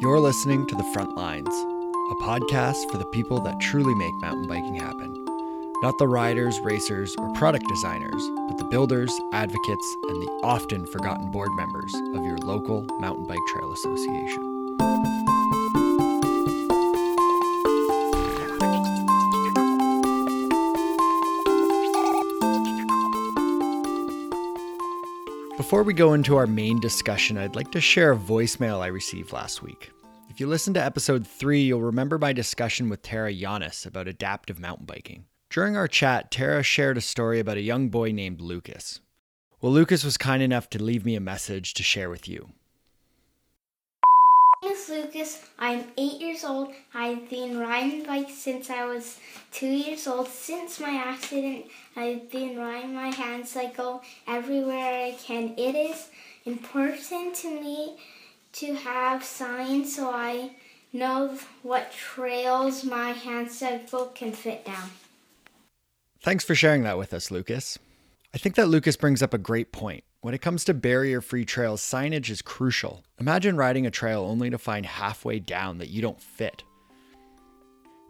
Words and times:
You're 0.00 0.20
listening 0.20 0.64
to 0.68 0.76
The 0.76 0.84
Front 0.94 1.16
Lines, 1.16 1.48
a 1.48 2.14
podcast 2.22 2.88
for 2.88 2.98
the 2.98 3.06
people 3.06 3.40
that 3.40 3.58
truly 3.58 3.96
make 3.96 4.14
mountain 4.20 4.46
biking 4.46 4.76
happen. 4.76 5.24
Not 5.82 5.98
the 5.98 6.06
riders, 6.06 6.60
racers, 6.60 7.16
or 7.18 7.32
product 7.32 7.66
designers, 7.66 8.22
but 8.46 8.58
the 8.58 8.68
builders, 8.70 9.10
advocates, 9.32 9.96
and 10.04 10.22
the 10.22 10.40
often 10.44 10.86
forgotten 10.86 11.32
board 11.32 11.50
members 11.56 11.92
of 12.14 12.24
your 12.24 12.38
local 12.38 12.86
Mountain 13.00 13.26
Bike 13.26 13.44
Trail 13.48 13.72
Association. 13.72 14.47
Before 25.68 25.82
we 25.82 25.92
go 25.92 26.14
into 26.14 26.38
our 26.38 26.46
main 26.46 26.80
discussion, 26.80 27.36
I'd 27.36 27.54
like 27.54 27.70
to 27.72 27.80
share 27.82 28.12
a 28.12 28.16
voicemail 28.16 28.80
I 28.80 28.86
received 28.86 29.34
last 29.34 29.62
week. 29.62 29.90
If 30.30 30.40
you 30.40 30.46
listened 30.46 30.76
to 30.76 30.82
episode 30.82 31.26
3, 31.26 31.60
you'll 31.60 31.82
remember 31.82 32.16
my 32.16 32.32
discussion 32.32 32.88
with 32.88 33.02
Tara 33.02 33.30
Yanis 33.30 33.84
about 33.84 34.08
adaptive 34.08 34.58
mountain 34.58 34.86
biking. 34.86 35.26
During 35.50 35.76
our 35.76 35.86
chat, 35.86 36.30
Tara 36.30 36.62
shared 36.62 36.96
a 36.96 37.02
story 37.02 37.38
about 37.38 37.58
a 37.58 37.60
young 37.60 37.90
boy 37.90 38.12
named 38.12 38.40
Lucas. 38.40 39.00
Well, 39.60 39.70
Lucas 39.70 40.04
was 40.04 40.16
kind 40.16 40.42
enough 40.42 40.70
to 40.70 40.82
leave 40.82 41.04
me 41.04 41.16
a 41.16 41.20
message 41.20 41.74
to 41.74 41.82
share 41.82 42.08
with 42.08 42.26
you. 42.26 42.48
Lucas. 44.88 45.42
I'm 45.58 45.84
eight 45.96 46.20
years 46.20 46.44
old. 46.44 46.72
I've 46.94 47.28
been 47.28 47.58
riding 47.58 48.04
bikes 48.04 48.34
since 48.34 48.70
I 48.70 48.84
was 48.84 49.18
two 49.52 49.66
years 49.66 50.06
old. 50.06 50.28
Since 50.28 50.80
my 50.80 50.90
accident, 50.90 51.66
I've 51.96 52.30
been 52.30 52.58
riding 52.58 52.94
my 52.94 53.08
hand 53.08 53.46
cycle 53.46 54.02
everywhere 54.26 55.06
I 55.06 55.12
can. 55.12 55.54
It 55.56 55.74
is 55.74 56.08
important 56.44 57.34
to 57.36 57.60
me 57.60 57.98
to 58.52 58.74
have 58.74 59.22
signs 59.22 59.96
so 59.96 60.10
I 60.10 60.52
know 60.92 61.38
what 61.62 61.92
trails 61.92 62.84
my 62.84 63.10
hand 63.10 63.50
cycle 63.50 64.06
can 64.06 64.32
fit 64.32 64.64
down. 64.64 64.90
Thanks 66.22 66.44
for 66.44 66.54
sharing 66.54 66.82
that 66.82 66.98
with 66.98 67.12
us, 67.14 67.30
Lucas. 67.30 67.78
I 68.34 68.38
think 68.38 68.56
that 68.56 68.68
Lucas 68.68 68.96
brings 68.96 69.22
up 69.22 69.32
a 69.32 69.38
great 69.38 69.72
point. 69.72 70.04
When 70.20 70.34
it 70.34 70.42
comes 70.42 70.64
to 70.64 70.74
barrier 70.74 71.20
free 71.20 71.44
trails, 71.44 71.80
signage 71.80 72.28
is 72.28 72.42
crucial. 72.42 73.04
Imagine 73.20 73.56
riding 73.56 73.86
a 73.86 73.90
trail 73.90 74.22
only 74.22 74.50
to 74.50 74.58
find 74.58 74.84
halfway 74.84 75.38
down 75.38 75.78
that 75.78 75.90
you 75.90 76.02
don't 76.02 76.20
fit. 76.20 76.64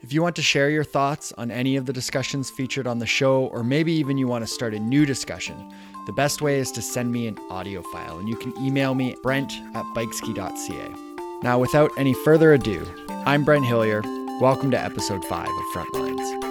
If 0.01 0.15
you 0.15 0.23
want 0.23 0.35
to 0.37 0.43
share 0.43 0.71
your 0.71 0.85
thoughts 0.85 1.35
on 1.37 1.51
any 1.51 1.77
of 1.77 1.85
the 1.85 1.93
discussions 1.93 2.49
featured 2.49 2.87
on 2.87 2.99
the 2.99 3.05
show, 3.05 3.49
or 3.49 3.63
maybe 3.63 3.93
even 3.93 4.17
you 4.17 4.27
want 4.27 4.43
to 4.43 4.51
start 4.51 4.73
a 4.73 4.79
new 4.79 5.05
discussion, 5.05 5.71
the 6.07 6.13
best 6.15 6.41
way 6.41 6.59
is 6.59 6.73
to 6.73 6.81
send 6.81 7.13
me 7.13 7.27
an 7.27 7.39
audio 7.51 7.83
file, 7.83 8.19
and 8.19 8.27
you 8.27 8.37
can 8.37 8.57
email 8.57 8.95
me 8.95 9.15
brent 9.23 9.53
at 9.75 9.85
bikeski.ca. 9.95 11.43
Now, 11.43 11.59
without 11.59 11.91
any 11.99 12.15
further 12.15 12.55
ado, 12.55 12.87
I'm 13.27 13.45
Brent 13.45 13.67
Hillier. 13.67 14.01
Welcome 14.41 14.71
to 14.71 14.83
episode 14.83 15.27
5 15.27 15.47
of 15.47 15.65
Frontlines. 15.75 16.48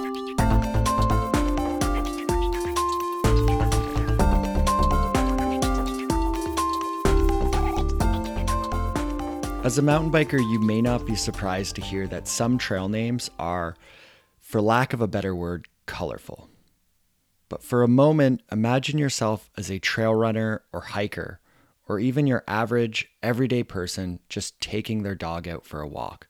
As 9.68 9.78
a 9.78 9.82
mountain 9.82 10.10
biker, 10.10 10.40
you 10.40 10.62
may 10.62 10.82
not 10.82 11.06
be 11.06 11.14
surprised 11.14 11.76
to 11.76 11.82
hear 11.82 12.08
that 12.08 12.26
some 12.26 12.58
trail 12.58 12.88
names 12.88 13.30
are, 13.38 13.76
for 14.40 14.62
lack 14.62 14.94
of 14.94 15.02
a 15.02 15.10
better 15.10 15.36
word, 15.36 15.68
colorful. 15.86 16.50
But 17.50 17.62
for 17.62 17.84
a 17.84 17.88
moment, 17.90 18.44
imagine 18.50 18.98
yourself 18.98 19.50
as 19.58 19.70
a 19.70 19.78
trail 19.78 20.16
runner 20.16 20.64
or 20.72 20.80
hiker, 20.80 21.42
or 21.86 22.00
even 22.00 22.28
your 22.28 22.46
average, 22.48 23.10
everyday 23.22 23.62
person 23.62 24.22
just 24.30 24.58
taking 24.62 25.04
their 25.04 25.16
dog 25.16 25.50
out 25.50 25.66
for 25.66 25.82
a 25.82 25.88
walk. 25.88 26.28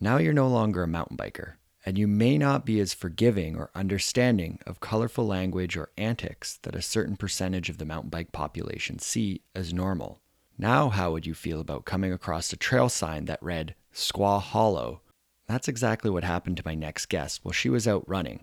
Now 0.00 0.16
you're 0.16 0.32
no 0.32 0.48
longer 0.48 0.82
a 0.82 0.88
mountain 0.88 1.16
biker, 1.16 1.52
and 1.86 1.96
you 1.96 2.08
may 2.08 2.36
not 2.36 2.66
be 2.66 2.80
as 2.80 2.92
forgiving 2.92 3.54
or 3.54 3.70
understanding 3.76 4.58
of 4.66 4.80
colorful 4.80 5.24
language 5.24 5.76
or 5.76 5.90
antics 5.96 6.58
that 6.64 6.74
a 6.74 6.82
certain 6.82 7.16
percentage 7.16 7.68
of 7.68 7.78
the 7.78 7.86
mountain 7.86 8.10
bike 8.10 8.32
population 8.32 8.98
see 8.98 9.42
as 9.54 9.72
normal. 9.72 10.18
Now, 10.56 10.88
how 10.88 11.10
would 11.10 11.26
you 11.26 11.34
feel 11.34 11.60
about 11.60 11.84
coming 11.84 12.12
across 12.12 12.52
a 12.52 12.56
trail 12.56 12.88
sign 12.88 13.24
that 13.24 13.42
read 13.42 13.74
Squaw 13.92 14.40
Hollow? 14.40 15.00
That's 15.48 15.66
exactly 15.66 16.10
what 16.10 16.22
happened 16.22 16.56
to 16.58 16.62
my 16.64 16.76
next 16.76 17.06
guest 17.06 17.40
while 17.42 17.52
she 17.52 17.68
was 17.68 17.88
out 17.88 18.08
running. 18.08 18.40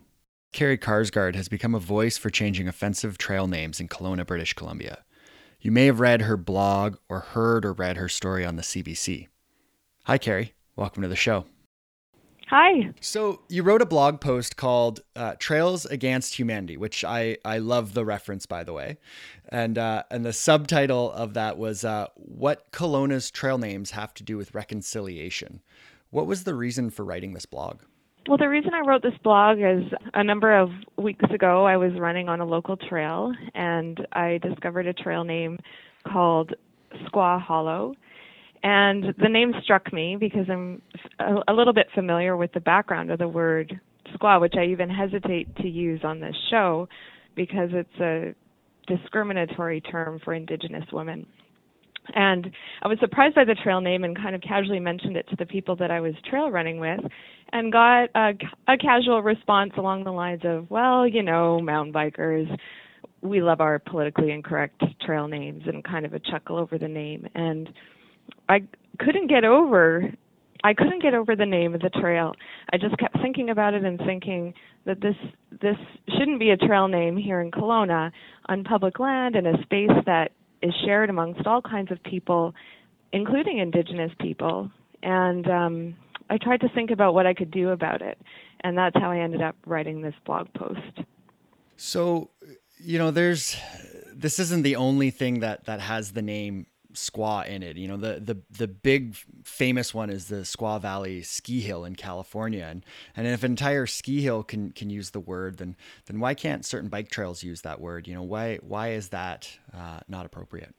Carrie 0.52 0.78
Karsgaard 0.78 1.36
has 1.36 1.48
become 1.48 1.74
a 1.74 1.80
voice 1.80 2.18
for 2.18 2.30
changing 2.30 2.68
offensive 2.68 3.18
trail 3.18 3.48
names 3.48 3.80
in 3.80 3.88
Kelowna, 3.88 4.28
British 4.28 4.54
Columbia. 4.54 5.06
You 5.62 5.72
may 5.72 5.86
have 5.86 6.02
read 6.02 6.24
her 6.24 6.36
blog 6.36 6.98
or 7.08 7.20
heard 7.22 7.64
or 7.64 7.72
read 7.72 7.96
her 7.96 8.10
story 8.10 8.46
on 8.46 8.58
the 8.58 8.62
CBC. 8.62 9.30
Hi, 10.04 10.18
Carrie. 10.18 10.54
Welcome 10.76 11.04
to 11.04 11.10
the 11.10 11.16
show. 11.16 11.46
Hi. 12.52 12.90
So 13.00 13.40
you 13.48 13.64
wrote 13.64 13.82
a 13.82 13.86
blog 13.86 14.20
post 14.20 14.58
called 14.58 15.00
uh, 15.16 15.36
"Trails 15.40 15.86
Against 15.86 16.38
Humanity," 16.38 16.76
which 16.76 17.06
I 17.06 17.38
I 17.46 17.60
love 17.60 17.94
the 17.94 18.04
reference 18.04 18.46
by 18.46 18.66
the 18.66 18.74
way, 18.74 18.98
and 19.48 19.78
uh, 19.78 20.04
and 20.12 20.26
the 20.26 20.34
subtitle 20.34 21.14
of 21.14 21.34
that 21.34 21.58
was 21.58 21.86
uh, 21.86 22.08
"What 22.16 22.70
Kelowna's 22.74 23.32
trail 23.32 23.58
names 23.58 23.92
have 23.92 24.14
to 24.16 24.24
do 24.24 24.36
with 24.36 24.54
reconciliation." 24.54 25.62
What 26.10 26.28
was 26.28 26.44
the 26.44 26.54
reason 26.54 26.90
for 26.90 27.06
writing 27.06 27.34
this 27.34 27.46
blog? 27.46 27.84
Well, 28.28 28.38
the 28.38 28.50
reason 28.50 28.74
I 28.74 28.82
wrote 28.82 29.02
this 29.02 29.18
blog 29.24 29.60
is 29.60 29.86
a 30.14 30.22
number 30.22 30.54
of 30.54 30.72
weeks 30.98 31.24
ago 31.34 31.66
I 31.66 31.78
was 31.78 31.94
running 31.98 32.28
on 32.28 32.42
a 32.42 32.46
local 32.46 32.76
trail 32.76 33.34
and 33.56 34.06
I 34.12 34.40
discovered 34.40 34.88
a 34.88 34.94
trail 34.94 35.24
name 35.24 35.58
called 36.06 36.54
Squaw 37.06 37.42
Hollow. 37.42 37.96
And 38.64 39.16
the 39.22 39.30
name 39.30 39.54
struck 39.64 39.92
me 39.92 40.18
because 40.20 40.46
I'm 40.50 40.82
a, 41.20 41.52
a 41.52 41.54
little 41.54 41.74
bit 41.74 41.88
familiar 41.96 42.38
with 42.38 42.52
the 42.54 42.60
background 42.60 43.12
of 43.12 43.20
the 43.20 43.28
word 43.28 43.80
squaw, 44.14 44.40
which 44.40 44.54
I 44.58 44.66
even 44.66 44.90
hesitate 44.90 45.56
to 45.58 45.68
use 45.68 46.02
on 46.04 46.20
this 46.20 46.36
show 46.50 46.88
because 47.36 47.70
it's 47.72 48.00
a 48.00 48.36
discriminatory 48.88 49.82
term 49.82 50.20
for 50.24 50.34
Indigenous 50.34 50.86
women. 50.92 51.26
And 52.16 52.52
I 52.82 52.88
was 52.88 52.98
surprised 53.00 53.36
by 53.36 53.46
the 53.46 53.56
trail 53.64 53.80
name 53.80 54.04
and 54.04 54.16
kind 54.18 54.36
of 54.36 54.42
casually 54.42 54.80
mentioned 54.80 55.16
it 55.16 55.28
to 55.30 55.36
the 55.36 55.46
people 55.46 55.76
that 55.78 55.92
I 55.92 56.02
was 56.02 56.14
trail 56.30 56.50
running 56.50 56.80
with 56.80 57.00
and 57.54 57.72
got 57.72 58.10
a, 58.16 58.34
a 58.68 58.78
casual 58.78 59.22
response 59.22 59.74
along 59.78 60.04
the 60.04 60.12
lines 60.12 60.42
of, 60.44 60.70
well, 60.70 61.08
you 61.08 61.22
know, 61.22 61.60
mountain 61.60 61.94
bikers, 61.94 62.48
we 63.22 63.42
love 63.42 63.62
our 63.62 63.78
politically 63.78 64.32
incorrect 64.32 64.84
trail 65.06 65.28
names 65.28 65.64
and 65.68 65.84
kind 65.84 66.06
of 66.06 66.14
a 66.14 66.20
chuckle 66.20 66.58
over 66.58 66.78
the 66.78 66.88
name. 66.88 67.28
And 67.36 67.70
I 68.50 68.64
couldn't 69.00 69.28
get 69.28 69.44
over 69.44 70.12
I 70.64 70.74
couldn't 70.74 71.02
get 71.02 71.14
over 71.14 71.36
the 71.36 71.46
name 71.46 71.74
of 71.74 71.82
the 71.82 71.90
trail. 71.90 72.34
I 72.72 72.78
just 72.78 72.98
kept 72.98 73.20
thinking 73.22 73.50
about 73.50 73.74
it 73.74 73.84
and 73.84 74.00
thinking 74.00 74.54
that 74.86 75.02
this 75.02 75.16
this 75.62 75.78
shouldn't 76.18 76.40
be 76.40 76.52
a 76.52 76.58
trail 76.58 76.88
name 76.88 77.18
here 77.18 77.42
in 77.42 77.52
Kelowna 77.52 78.12
on 78.48 78.64
public 78.64 79.00
land 79.00 79.36
in 79.36 79.46
a 79.46 79.62
space 79.64 79.90
that 80.06 80.32
is 80.62 80.74
shared 80.86 81.10
amongst 81.10 81.48
all 81.48 81.62
kinds 81.62 81.92
of 81.92 82.02
people, 82.04 82.54
including 83.12 83.58
indigenous 83.58 84.12
people. 84.20 84.70
And 85.02 85.48
um, 85.50 85.96
I 86.30 86.38
tried 86.38 86.62
to 86.62 86.70
think 86.70 86.92
about 86.92 87.16
what 87.16 87.26
I 87.26 87.34
could 87.34 87.50
do 87.50 87.70
about 87.70 88.02
it, 88.02 88.20
and 88.62 88.78
that's 88.78 88.96
how 88.98 89.12
I 89.12 89.20
ended 89.20 89.42
up 89.42 89.56
writing 89.66 90.02
this 90.02 90.16
blog 90.26 90.48
post. 90.54 91.08
So, 91.76 92.30
you 92.78 93.00
know, 93.00 93.10
there's 93.10 93.58
this 94.14 94.38
isn't 94.38 94.62
the 94.62 94.76
only 94.76 95.10
thing 95.10 95.40
that 95.40 95.66
that 95.66 95.80
has 95.80 96.12
the 96.12 96.22
name 96.22 96.68
squaw 96.94 97.46
in 97.46 97.64
it. 97.64 97.78
You 97.78 97.88
know, 97.88 97.98
the 97.98 98.20
the 98.20 98.38
the 98.50 98.68
big 98.68 99.16
famous 99.44 99.94
one 99.94 100.10
is 100.10 100.28
the 100.28 100.38
Squaw 100.38 100.82
Valley 100.82 101.22
ski 101.24 101.62
hill 101.62 101.86
in 101.86 101.96
California. 101.96 102.68
And 102.70 102.86
and 103.16 103.28
if 103.28 103.44
an 103.44 103.52
entire 103.52 103.86
ski 103.88 104.22
hill 104.22 104.44
can 104.44 104.72
can 104.72 104.90
use 104.90 105.12
the 105.12 105.20
word, 105.20 105.58
then 105.58 105.76
then 106.06 106.20
why 106.20 106.34
can't 106.34 106.66
certain 106.66 106.90
bike 106.90 107.10
trails 107.10 107.44
use 107.44 107.62
that 107.62 107.82
word? 107.82 108.08
You 108.08 108.16
know, 108.16 108.24
why 108.24 108.58
why 108.58 108.92
is 108.92 109.10
that 109.10 109.58
uh, 109.74 110.00
not 110.08 110.26
appropriate? 110.26 110.76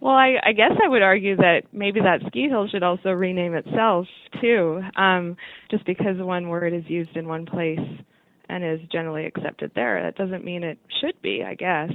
Well, 0.00 0.14
I, 0.14 0.36
I 0.44 0.52
guess 0.52 0.72
I 0.82 0.88
would 0.88 1.02
argue 1.02 1.36
that 1.36 1.62
maybe 1.72 2.00
that 2.00 2.20
ski 2.28 2.48
hill 2.48 2.68
should 2.68 2.84
also 2.84 3.10
rename 3.10 3.54
itself 3.54 4.06
too, 4.40 4.80
um, 4.96 5.36
just 5.70 5.84
because 5.86 6.16
one 6.18 6.48
word 6.48 6.72
is 6.72 6.84
used 6.86 7.16
in 7.16 7.26
one 7.26 7.46
place 7.46 7.80
and 8.48 8.64
is 8.64 8.80
generally 8.90 9.26
accepted 9.26 9.72
there. 9.74 10.02
That 10.02 10.16
doesn't 10.16 10.44
mean 10.44 10.62
it 10.62 10.78
should 11.00 11.20
be, 11.20 11.42
I 11.44 11.54
guess. 11.54 11.90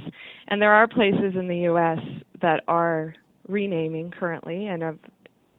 And 0.48 0.60
there 0.60 0.72
are 0.72 0.86
places 0.86 1.34
in 1.38 1.48
the 1.48 1.56
U.S. 1.64 1.98
that 2.42 2.62
are 2.68 3.14
renaming 3.48 4.10
currently, 4.10 4.66
and 4.66 4.82
of, 4.82 4.98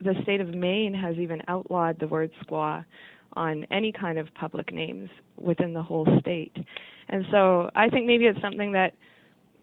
the 0.01 0.13
state 0.23 0.41
of 0.41 0.49
Maine 0.49 0.93
has 0.93 1.15
even 1.17 1.41
outlawed 1.47 1.99
the 1.99 2.07
word 2.07 2.31
squaw 2.43 2.83
on 3.33 3.65
any 3.71 3.91
kind 3.91 4.17
of 4.17 4.33
public 4.33 4.73
names 4.73 5.09
within 5.37 5.73
the 5.73 5.81
whole 5.81 6.07
state. 6.19 6.55
And 7.09 7.25
so 7.31 7.69
I 7.75 7.89
think 7.89 8.05
maybe 8.05 8.25
it's 8.25 8.41
something 8.41 8.71
that 8.73 8.93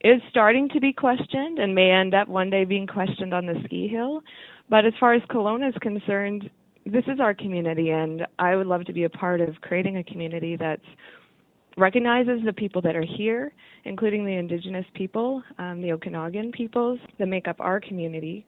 is 0.04 0.20
starting 0.30 0.68
to 0.70 0.80
be 0.80 0.92
questioned 0.92 1.58
and 1.58 1.74
may 1.74 1.90
end 1.90 2.14
up 2.14 2.28
one 2.28 2.50
day 2.50 2.64
being 2.64 2.86
questioned 2.86 3.32
on 3.32 3.46
the 3.46 3.54
ski 3.64 3.88
hill. 3.88 4.22
But 4.68 4.84
as 4.84 4.92
far 4.98 5.14
as 5.14 5.22
Kelowna 5.30 5.68
is 5.68 5.74
concerned, 5.80 6.50
this 6.84 7.04
is 7.06 7.20
our 7.20 7.34
community, 7.34 7.90
and 7.90 8.26
I 8.38 8.56
would 8.56 8.66
love 8.66 8.84
to 8.86 8.92
be 8.92 9.04
a 9.04 9.10
part 9.10 9.40
of 9.40 9.60
creating 9.60 9.98
a 9.98 10.04
community 10.04 10.56
that's 10.56 10.82
recognizes 11.76 12.40
the 12.44 12.52
people 12.52 12.82
that 12.82 12.94
are 12.96 13.04
here, 13.18 13.52
including 13.84 14.24
the 14.24 14.32
indigenous 14.32 14.86
people, 14.94 15.42
um, 15.58 15.80
the 15.82 15.92
Okanagan 15.92 16.52
peoples 16.52 16.98
that 17.18 17.26
make 17.26 17.48
up 17.48 17.56
our 17.60 17.80
community, 17.80 18.46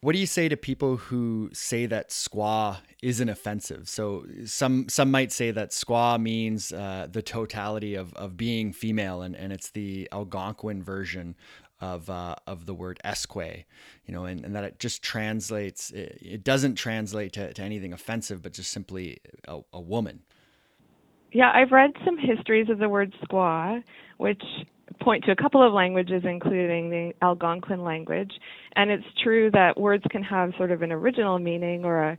What 0.00 0.12
do 0.12 0.20
you 0.20 0.26
say 0.26 0.48
to 0.48 0.56
people 0.56 0.96
who 0.96 1.50
say 1.52 1.84
that 1.86 2.10
squaw 2.10 2.78
isn't 3.02 3.28
offensive? 3.28 3.88
So 3.88 4.26
some 4.44 4.88
some 4.88 5.10
might 5.10 5.32
say 5.32 5.50
that 5.50 5.70
squaw 5.70 6.20
means 6.22 6.70
uh, 6.72 7.08
the 7.10 7.20
totality 7.20 7.96
of, 7.96 8.14
of 8.14 8.36
being 8.36 8.72
female, 8.72 9.22
and, 9.22 9.34
and 9.34 9.52
it's 9.52 9.70
the 9.70 10.08
Algonquin 10.12 10.84
version 10.84 11.34
of 11.80 12.08
uh, 12.08 12.36
of 12.46 12.66
the 12.66 12.74
word 12.74 13.00
esque, 13.02 13.34
you 13.34 14.12
know, 14.14 14.24
and, 14.24 14.44
and 14.44 14.54
that 14.54 14.62
it 14.62 14.78
just 14.78 15.02
translates. 15.02 15.90
It, 15.90 16.18
it 16.22 16.44
doesn't 16.44 16.76
translate 16.76 17.32
to, 17.32 17.52
to 17.52 17.62
anything 17.62 17.92
offensive, 17.92 18.40
but 18.40 18.52
just 18.52 18.70
simply 18.70 19.18
a, 19.48 19.62
a 19.72 19.80
woman. 19.80 20.22
Yeah, 21.32 21.50
I've 21.54 21.72
read 21.72 21.90
some 22.04 22.16
histories 22.16 22.70
of 22.70 22.78
the 22.78 22.88
word 22.88 23.14
squaw, 23.24 23.82
which 24.16 24.42
point 25.00 25.24
to 25.24 25.32
a 25.32 25.36
couple 25.36 25.66
of 25.66 25.72
languages, 25.72 26.22
including 26.24 26.90
the 26.90 27.12
Algonquin 27.22 27.84
language. 27.84 28.32
And 28.76 28.90
it's 28.90 29.04
true 29.22 29.50
that 29.52 29.78
words 29.78 30.04
can 30.10 30.22
have 30.22 30.52
sort 30.56 30.72
of 30.72 30.82
an 30.82 30.90
original 30.90 31.38
meaning 31.38 31.84
or 31.84 32.02
a 32.02 32.18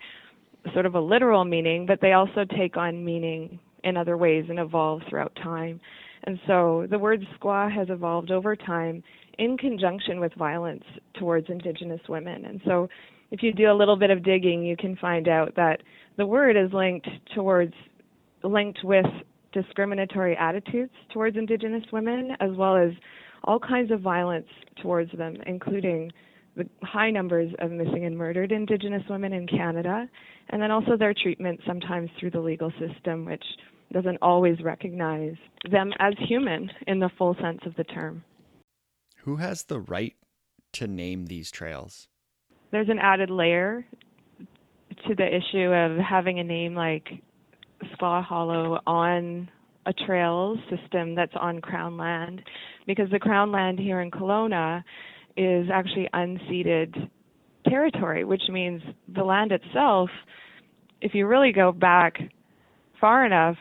sort 0.74 0.86
of 0.86 0.96
a 0.96 1.00
literal 1.00 1.44
meaning, 1.44 1.86
but 1.86 2.00
they 2.02 2.14
also 2.14 2.46
take 2.58 2.78
on 2.78 3.04
meaning 3.04 3.60
in 3.84 3.98
other 3.98 4.18
ways 4.18 4.46
and 4.50 4.60
evolve 4.60 5.02
throughout 5.10 5.36
time. 5.42 5.80
And 6.26 6.40
so 6.46 6.86
the 6.90 7.00
word 7.00 7.26
squaw 7.40 7.72
has 7.74 7.90
evolved 7.90 8.30
over 8.30 8.56
time 8.56 9.02
in 9.38 9.58
conjunction 9.58 10.20
with 10.20 10.34
violence 10.36 10.84
towards 11.18 11.50
Indigenous 11.50 12.02
women. 12.10 12.46
And 12.46 12.62
so 12.66 12.90
if 13.32 13.42
you 13.42 13.54
do 13.54 13.72
a 13.72 13.74
little 13.74 13.96
bit 13.96 14.10
of 14.12 14.24
digging, 14.24 14.64
you 14.64 14.76
can 14.76 14.98
find 14.98 15.28
out 15.28 15.56
that 15.56 15.82
the 16.18 16.26
word 16.26 16.58
is 16.58 16.74
linked 16.74 17.08
towards 17.34 17.74
linked 18.44 18.80
with 18.84 19.06
discriminatory 19.52 20.36
attitudes 20.38 20.94
towards 21.14 21.38
Indigenous 21.38 21.84
women, 21.92 22.32
as 22.40 22.52
well 22.56 22.78
as 22.78 22.92
all 23.44 23.60
kinds 23.60 23.92
of 23.92 24.02
violence 24.02 24.48
towards 24.82 25.12
them, 25.14 25.38
including 25.46 26.12
the 26.56 26.68
high 26.84 27.10
numbers 27.10 27.52
of 27.60 27.72
missing 27.72 28.06
and 28.06 28.18
murdered 28.18 28.52
Indigenous 28.52 29.04
women 29.10 29.34
in 29.34 29.48
Canada, 29.48 30.08
and 30.50 30.62
then 30.62 30.72
also 30.72 30.98
their 30.98 31.14
treatment 31.14 31.60
sometimes 31.66 32.10
through 32.20 32.32
the 32.32 32.40
legal 32.40 32.72
system, 32.80 33.26
which 33.26 33.44
doesn't 33.92 34.18
always 34.22 34.62
recognize 34.62 35.36
them 35.72 35.92
as 36.00 36.14
human 36.28 36.70
in 36.88 37.00
the 37.00 37.10
full 37.18 37.36
sense 37.42 37.60
of 37.66 37.76
the 37.76 37.84
term. 37.86 38.24
Who 39.24 39.38
has 39.38 39.64
the 39.64 39.80
right 39.80 40.16
to 40.74 40.88
name 40.88 41.26
these 41.26 41.50
trails? 41.50 42.08
There's 42.72 42.90
an 42.90 43.00
added 43.00 43.30
layer 43.30 43.86
to 45.08 45.16
the 45.16 45.26
issue 45.26 45.74
of 45.74 45.98
having 45.98 46.40
a 46.40 46.44
name 46.44 46.76
like 46.76 47.08
Squaw 47.94 48.24
Hollow 48.24 48.80
on 48.86 49.50
a 49.86 49.94
trail 50.06 50.58
system 50.70 51.16
that's 51.16 51.34
on 51.40 51.62
Crown 51.62 51.98
land 51.98 52.42
because 52.86 53.10
the 53.12 53.20
Crown 53.20 53.52
land 53.52 53.80
here 53.80 54.02
in 54.02 54.12
Kelowna 54.12 54.84
is 55.38 55.68
actually 55.74 56.08
unceded 56.14 57.10
territory, 57.68 58.24
which 58.24 58.44
means 58.50 58.82
the 59.16 59.24
land 59.24 59.52
itself, 59.52 60.10
if 61.02 61.14
you 61.14 61.28
really 61.28 61.52
go 61.52 61.72
back 61.72 62.18
far 63.00 63.26
enough, 63.26 63.56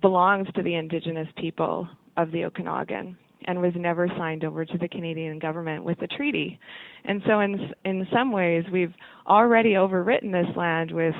belongs 0.00 0.48
to 0.54 0.62
the 0.62 0.74
indigenous 0.74 1.28
people 1.36 1.88
of 2.16 2.30
the 2.32 2.44
Okanagan 2.44 3.16
and 3.46 3.60
was 3.60 3.72
never 3.76 4.08
signed 4.18 4.44
over 4.44 4.64
to 4.64 4.78
the 4.78 4.88
Canadian 4.88 5.38
government 5.38 5.84
with 5.84 6.00
a 6.02 6.06
treaty. 6.06 6.58
And 7.04 7.22
so 7.26 7.40
in 7.40 7.72
in 7.84 8.06
some 8.12 8.32
ways 8.32 8.64
we've 8.72 8.94
already 9.26 9.70
overwritten 9.74 10.32
this 10.32 10.56
land 10.56 10.90
with 10.90 11.14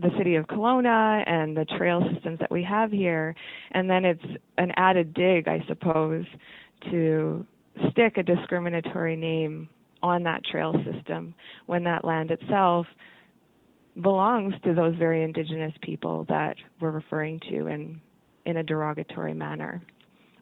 the 0.00 0.10
city 0.18 0.34
of 0.34 0.46
Kelowna 0.46 1.22
and 1.26 1.56
the 1.56 1.64
trail 1.76 2.02
systems 2.12 2.38
that 2.40 2.50
we 2.50 2.62
have 2.64 2.90
here. 2.90 3.34
And 3.72 3.88
then 3.88 4.04
it's 4.04 4.24
an 4.58 4.72
added 4.76 5.14
dig, 5.14 5.48
I 5.48 5.64
suppose, 5.68 6.24
to 6.90 7.46
stick 7.90 8.16
a 8.16 8.22
discriminatory 8.22 9.16
name 9.16 9.68
on 10.02 10.22
that 10.24 10.44
trail 10.44 10.74
system 10.90 11.34
when 11.66 11.84
that 11.84 12.04
land 12.04 12.30
itself 12.30 12.86
belongs 14.02 14.54
to 14.64 14.74
those 14.74 14.94
very 14.96 15.22
indigenous 15.22 15.72
people 15.80 16.26
that 16.28 16.56
we're 16.80 16.90
referring 16.90 17.40
to 17.48 17.68
in 17.68 18.00
in 18.44 18.58
a 18.58 18.62
derogatory 18.62 19.32
manner. 19.32 19.80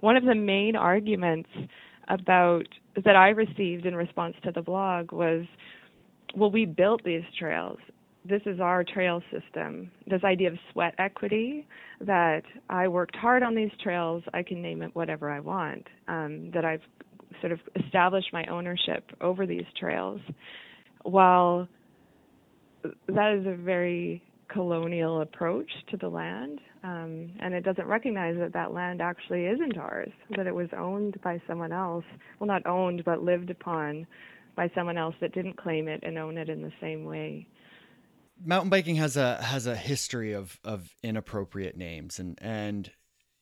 One 0.01 0.17
of 0.17 0.25
the 0.25 0.35
main 0.35 0.75
arguments 0.75 1.49
about 2.09 2.67
that 3.05 3.15
I 3.15 3.29
received 3.29 3.87
in 3.87 3.95
response 3.95 4.35
to 4.43 4.51
the 4.51 4.63
blog 4.63 5.13
was 5.13 5.45
well 6.35 6.51
we 6.51 6.65
built 6.65 7.05
these 7.05 7.23
trails 7.39 7.79
this 8.25 8.43
is 8.47 8.61
our 8.61 8.85
trail 8.85 9.23
system. 9.33 9.91
This 10.07 10.23
idea 10.25 10.49
of 10.49 10.59
sweat 10.73 10.95
equity 10.99 11.67
that 12.01 12.43
I 12.71 12.87
worked 12.89 13.17
hard 13.17 13.43
on 13.43 13.55
these 13.55 13.71
trails, 13.83 14.23
I 14.33 14.43
can 14.43 14.63
name 14.63 14.83
it 14.83 14.95
whatever 14.95 15.31
I 15.31 15.41
want. 15.41 15.87
Um, 16.09 16.51
that 16.53 16.65
I've 16.65 16.83
sort 17.41 17.53
of 17.53 17.61
established 17.85 18.33
my 18.33 18.45
ownership 18.47 19.11
over 19.21 19.47
these 19.47 19.65
trails. 19.79 20.21
While 21.03 21.67
that 23.09 23.39
is 23.39 23.47
a 23.47 23.57
very 23.57 24.23
colonial 24.49 25.23
approach 25.23 25.71
to 25.91 25.97
the 25.97 26.09
land, 26.09 26.61
um, 26.85 27.31
and 27.41 27.55
it 27.55 27.65
doesn't 27.65 27.87
recognize 27.87 28.37
that 28.39 28.53
that 28.53 28.73
land 28.73 29.01
actually 29.01 29.47
isn't 29.47 29.79
ours, 29.79 30.11
that 30.37 30.47
it 30.47 30.55
was 30.55 30.69
owned 30.77 31.21
by 31.25 31.41
someone 31.49 31.73
else. 31.73 32.05
Well, 32.39 32.47
not 32.47 32.67
owned, 32.67 33.03
but 33.05 33.23
lived 33.23 33.51
upon 33.51 34.07
by 34.55 34.71
someone 34.75 34.99
else 34.99 35.15
that 35.21 35.33
didn't 35.33 35.57
claim 35.57 35.89
it 35.89 36.01
and 36.05 36.19
own 36.19 36.37
it 36.39 36.49
in 36.49 36.63
the 36.63 36.73
same 36.81 37.05
way 37.05 37.47
mountain 38.45 38.71
biking 38.71 38.97
has 38.97 39.17
a 39.17 39.43
has 39.43 39.67
a 39.67 39.77
history 39.77 40.33
of 40.33 40.59
of 40.65 40.95
inappropriate 41.03 41.77
names. 41.77 42.19
And 42.19 42.39
and 42.41 42.91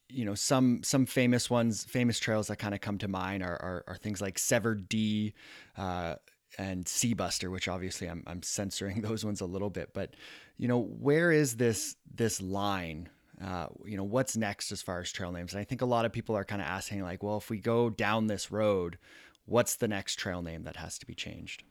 you 0.08 0.24
know 0.24 0.34
some 0.34 0.82
some 0.82 1.06
famous 1.06 1.48
ones 1.48 1.84
famous 1.84 2.18
trails 2.18 2.48
that 2.48 2.56
kind 2.56 2.74
of 2.74 2.80
come 2.80 2.98
to 2.98 3.08
mind 3.08 3.42
are 3.42 3.56
are, 3.62 3.84
are 3.86 3.96
things 3.96 4.20
like 4.20 4.38
severed 4.38 4.88
d 4.88 5.34
uh, 5.76 6.16
and 6.58 6.84
seabuster 6.84 7.50
which 7.50 7.68
obviously 7.68 8.08
I'm, 8.08 8.24
I'm 8.26 8.42
censoring 8.42 9.00
those 9.02 9.24
ones 9.24 9.40
a 9.40 9.46
little 9.46 9.70
bit. 9.70 9.94
But 9.94 10.14
you 10.56 10.68
know 10.68 10.80
where 10.80 11.32
is 11.32 11.56
this 11.56 11.96
this 12.12 12.40
line? 12.40 13.08
Uh, 13.42 13.68
you 13.86 13.96
know 13.96 14.04
what's 14.04 14.36
next 14.36 14.70
as 14.70 14.82
far 14.82 15.00
as 15.00 15.10
trail 15.10 15.32
names? 15.32 15.54
And 15.54 15.60
i 15.60 15.64
think 15.64 15.80
a 15.80 15.86
lot 15.86 16.04
of 16.04 16.12
people 16.12 16.36
are 16.36 16.44
kind 16.44 16.60
of 16.60 16.68
asking 16.68 17.02
like 17.02 17.22
well 17.22 17.38
if 17.38 17.48
we 17.48 17.58
go 17.58 17.88
down 17.88 18.26
this 18.26 18.50
road 18.50 18.98
what's 19.46 19.76
the 19.76 19.88
next 19.88 20.16
trail 20.16 20.42
name 20.42 20.64
that 20.64 20.76
has 20.76 20.98
to 20.98 21.06
be 21.06 21.14
changed 21.14 21.64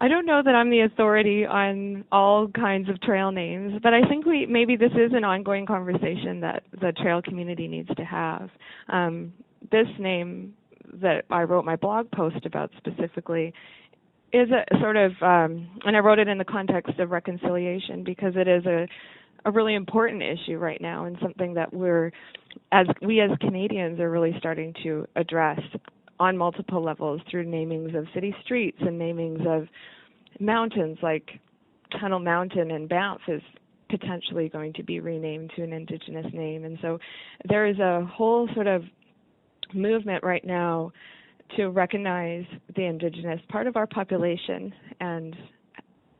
I 0.00 0.08
don't 0.08 0.26
know 0.26 0.42
that 0.44 0.54
I'm 0.54 0.70
the 0.70 0.80
authority 0.80 1.44
on 1.44 2.04
all 2.12 2.48
kinds 2.48 2.88
of 2.88 3.00
trail 3.02 3.30
names, 3.32 3.80
but 3.82 3.92
I 3.92 4.06
think 4.08 4.24
we 4.24 4.46
maybe 4.46 4.76
this 4.76 4.92
is 4.92 5.12
an 5.12 5.24
ongoing 5.24 5.66
conversation 5.66 6.40
that 6.40 6.62
the 6.80 6.92
trail 6.92 7.20
community 7.22 7.68
needs 7.68 7.88
to 7.96 8.04
have. 8.04 8.50
Um, 8.88 9.32
this 9.70 9.88
name 9.98 10.54
that 10.94 11.24
I 11.30 11.42
wrote 11.42 11.64
my 11.64 11.76
blog 11.76 12.10
post 12.12 12.44
about 12.46 12.70
specifically 12.78 13.52
is 14.32 14.48
a 14.50 14.78
sort 14.80 14.96
of, 14.96 15.12
um, 15.22 15.68
and 15.84 15.96
I 15.96 16.00
wrote 16.00 16.18
it 16.18 16.28
in 16.28 16.38
the 16.38 16.44
context 16.44 16.98
of 16.98 17.10
reconciliation 17.10 18.04
because 18.04 18.34
it 18.36 18.48
is 18.48 18.64
a 18.66 18.86
a 19.44 19.50
really 19.50 19.74
important 19.74 20.22
issue 20.22 20.58
right 20.58 20.80
now 20.80 21.06
and 21.06 21.16
something 21.22 21.54
that 21.54 21.72
we're 21.72 22.12
as 22.72 22.86
we 23.02 23.20
as 23.20 23.30
Canadians 23.40 24.00
are 24.00 24.10
really 24.10 24.34
starting 24.38 24.74
to 24.82 25.06
address 25.16 25.60
on 26.20 26.36
multiple 26.36 26.84
levels 26.84 27.20
through 27.30 27.46
namings 27.46 27.98
of 27.98 28.06
city 28.14 28.34
streets 28.44 28.78
and 28.80 29.00
namings 29.00 29.44
of 29.46 29.66
mountains 30.38 30.98
like 31.02 31.28
Tunnel 31.98 32.20
Mountain 32.20 32.70
and 32.70 32.88
Banff 32.88 33.20
is 33.26 33.42
potentially 33.88 34.48
going 34.48 34.72
to 34.74 34.82
be 34.84 35.00
renamed 35.00 35.50
to 35.56 35.62
an 35.64 35.72
indigenous 35.72 36.26
name. 36.32 36.64
And 36.64 36.78
so 36.82 36.98
there 37.48 37.66
is 37.66 37.78
a 37.78 38.04
whole 38.04 38.48
sort 38.54 38.68
of 38.68 38.84
movement 39.74 40.22
right 40.22 40.44
now 40.44 40.92
to 41.56 41.68
recognize 41.68 42.44
the 42.76 42.84
indigenous 42.84 43.40
part 43.48 43.66
of 43.66 43.76
our 43.76 43.86
population 43.86 44.72
and 45.00 45.34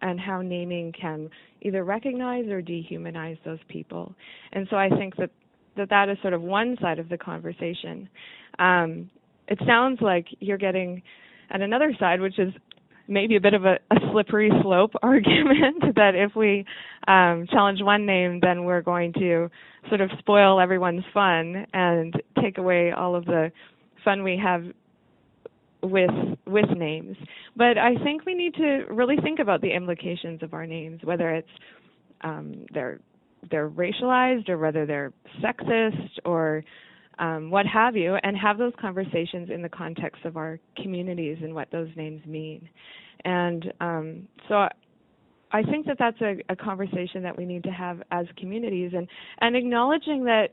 and 0.02 0.18
how 0.18 0.40
naming 0.40 0.92
can 0.98 1.28
either 1.60 1.84
recognize 1.84 2.46
or 2.46 2.62
dehumanize 2.62 3.36
those 3.44 3.58
people. 3.68 4.14
And 4.52 4.66
so 4.70 4.76
I 4.76 4.88
think 4.88 5.14
that 5.16 5.30
that, 5.76 5.90
that 5.90 6.08
is 6.08 6.16
sort 6.22 6.32
of 6.32 6.40
one 6.40 6.76
side 6.80 6.98
of 6.98 7.10
the 7.10 7.18
conversation. 7.18 8.08
Um, 8.58 9.10
it 9.50 9.58
sounds 9.66 10.00
like 10.00 10.26
you're 10.38 10.58
getting 10.58 11.02
at 11.50 11.60
another 11.60 11.92
side, 11.98 12.20
which 12.20 12.38
is 12.38 12.52
maybe 13.08 13.36
a 13.36 13.40
bit 13.40 13.52
of 13.52 13.64
a, 13.64 13.74
a 13.90 13.96
slippery 14.12 14.50
slope 14.62 14.92
argument 15.02 15.96
that 15.96 16.14
if 16.14 16.34
we 16.36 16.64
um, 17.08 17.46
challenge 17.50 17.82
one 17.82 18.06
name, 18.06 18.38
then 18.40 18.64
we're 18.64 18.80
going 18.80 19.12
to 19.14 19.50
sort 19.88 20.00
of 20.00 20.10
spoil 20.18 20.60
everyone's 20.60 21.04
fun 21.12 21.66
and 21.74 22.14
take 22.40 22.56
away 22.56 22.92
all 22.92 23.16
of 23.16 23.24
the 23.24 23.50
fun 24.04 24.22
we 24.22 24.40
have 24.42 24.64
with 25.82 26.10
with 26.46 26.70
names. 26.76 27.16
But 27.56 27.78
I 27.78 27.96
think 28.04 28.24
we 28.24 28.34
need 28.34 28.54
to 28.54 28.84
really 28.90 29.16
think 29.22 29.40
about 29.40 29.60
the 29.60 29.74
implications 29.74 30.42
of 30.42 30.54
our 30.54 30.66
names, 30.66 31.00
whether 31.02 31.30
it's 31.30 31.48
um, 32.20 32.66
they're 32.72 33.00
they're 33.50 33.70
racialized 33.70 34.48
or 34.48 34.58
whether 34.58 34.86
they're 34.86 35.12
sexist 35.42 36.10
or 36.24 36.62
um, 37.20 37.50
what 37.50 37.66
have 37.66 37.96
you, 37.96 38.16
and 38.22 38.36
have 38.36 38.58
those 38.58 38.72
conversations 38.80 39.50
in 39.50 39.62
the 39.62 39.68
context 39.68 40.24
of 40.24 40.36
our 40.36 40.58
communities 40.82 41.38
and 41.42 41.54
what 41.54 41.70
those 41.70 41.88
names 41.96 42.24
mean. 42.26 42.68
And 43.24 43.72
um, 43.80 44.28
so 44.48 44.68
I 45.52 45.62
think 45.62 45.86
that 45.86 45.96
that's 45.98 46.20
a, 46.22 46.36
a, 46.48 46.56
conversation 46.56 47.22
that 47.22 47.36
we 47.36 47.44
need 47.44 47.62
to 47.64 47.70
have 47.70 48.02
as 48.10 48.26
communities, 48.38 48.92
and 48.94 49.06
and 49.40 49.54
acknowledging 49.54 50.24
that 50.24 50.48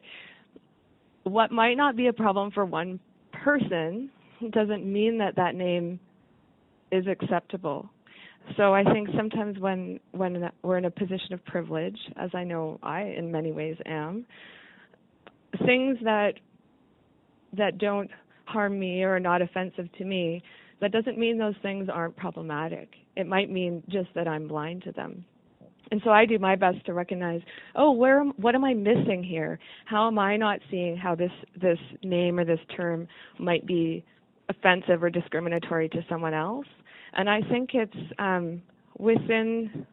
what 1.24 1.52
might 1.52 1.76
not 1.76 1.96
be 1.96 2.08
a 2.08 2.14
problem 2.14 2.52
for 2.52 2.66
one 2.66 3.00
person 3.32 4.10
doesn't 4.52 4.86
mean 4.86 5.18
that 5.18 5.36
that 5.36 5.56
name 5.56 6.00
is 6.92 7.06
acceptable 7.08 7.90
So 8.56 8.74
I 8.74 8.84
think 8.84 9.10
sometimes 9.16 9.60
when 9.60 10.00
when 10.12 10.50
we're 10.64 10.78
in 10.78 10.86
a 10.86 10.92
position 10.92 11.34
of 11.34 11.44
privilege, 11.46 11.98
as 12.16 12.30
I 12.34 12.44
know 12.44 12.80
I 12.82 13.02
in 13.02 13.32
many 13.32 13.52
ways 13.52 13.76
am, 13.86 14.26
things 15.66 15.98
that 16.04 16.36
that 17.58 17.78
don't 17.78 18.10
harm 18.46 18.80
me 18.80 19.04
or 19.04 19.16
are 19.16 19.20
not 19.20 19.42
offensive 19.42 19.92
to 19.98 20.06
me, 20.06 20.42
that 20.80 20.92
doesn't 20.92 21.18
mean 21.18 21.38
those 21.38 21.56
things 21.62 21.90
aren't 21.92 22.16
problematic. 22.16 22.90
It 23.16 23.28
might 23.28 23.50
mean 23.50 23.84
just 23.90 24.10
that 24.16 24.28
I'm 24.28 24.48
blind 24.48 24.84
to 24.84 24.92
them. 24.92 25.26
And 25.90 26.02
so 26.04 26.10
I 26.10 26.26
do 26.26 26.38
my 26.38 26.56
best 26.56 26.86
to 26.86 26.94
recognize, 26.94 27.42
oh, 27.76 27.92
where 27.92 28.24
what 28.24 28.56
am 28.56 28.66
I 28.66 28.74
missing 28.74 29.24
here? 29.24 29.58
How 29.86 30.08
am 30.08 30.20
I 30.20 30.36
not 30.36 30.60
seeing 30.70 30.98
how 30.98 31.16
this 31.16 31.32
this 31.62 31.80
name 32.04 32.40
or 32.40 32.46
this 32.46 32.60
term 32.76 33.08
might 33.40 33.66
be 33.66 34.04
offensive 34.50 35.02
or 35.02 35.10
discriminatory 35.10 35.88
to 35.90 36.06
someone 36.10 36.34
else? 36.34 36.68
and 37.14 37.30
I 37.30 37.42
think 37.42 37.72
it's 37.74 38.14
um, 38.20 38.62
within 38.98 39.86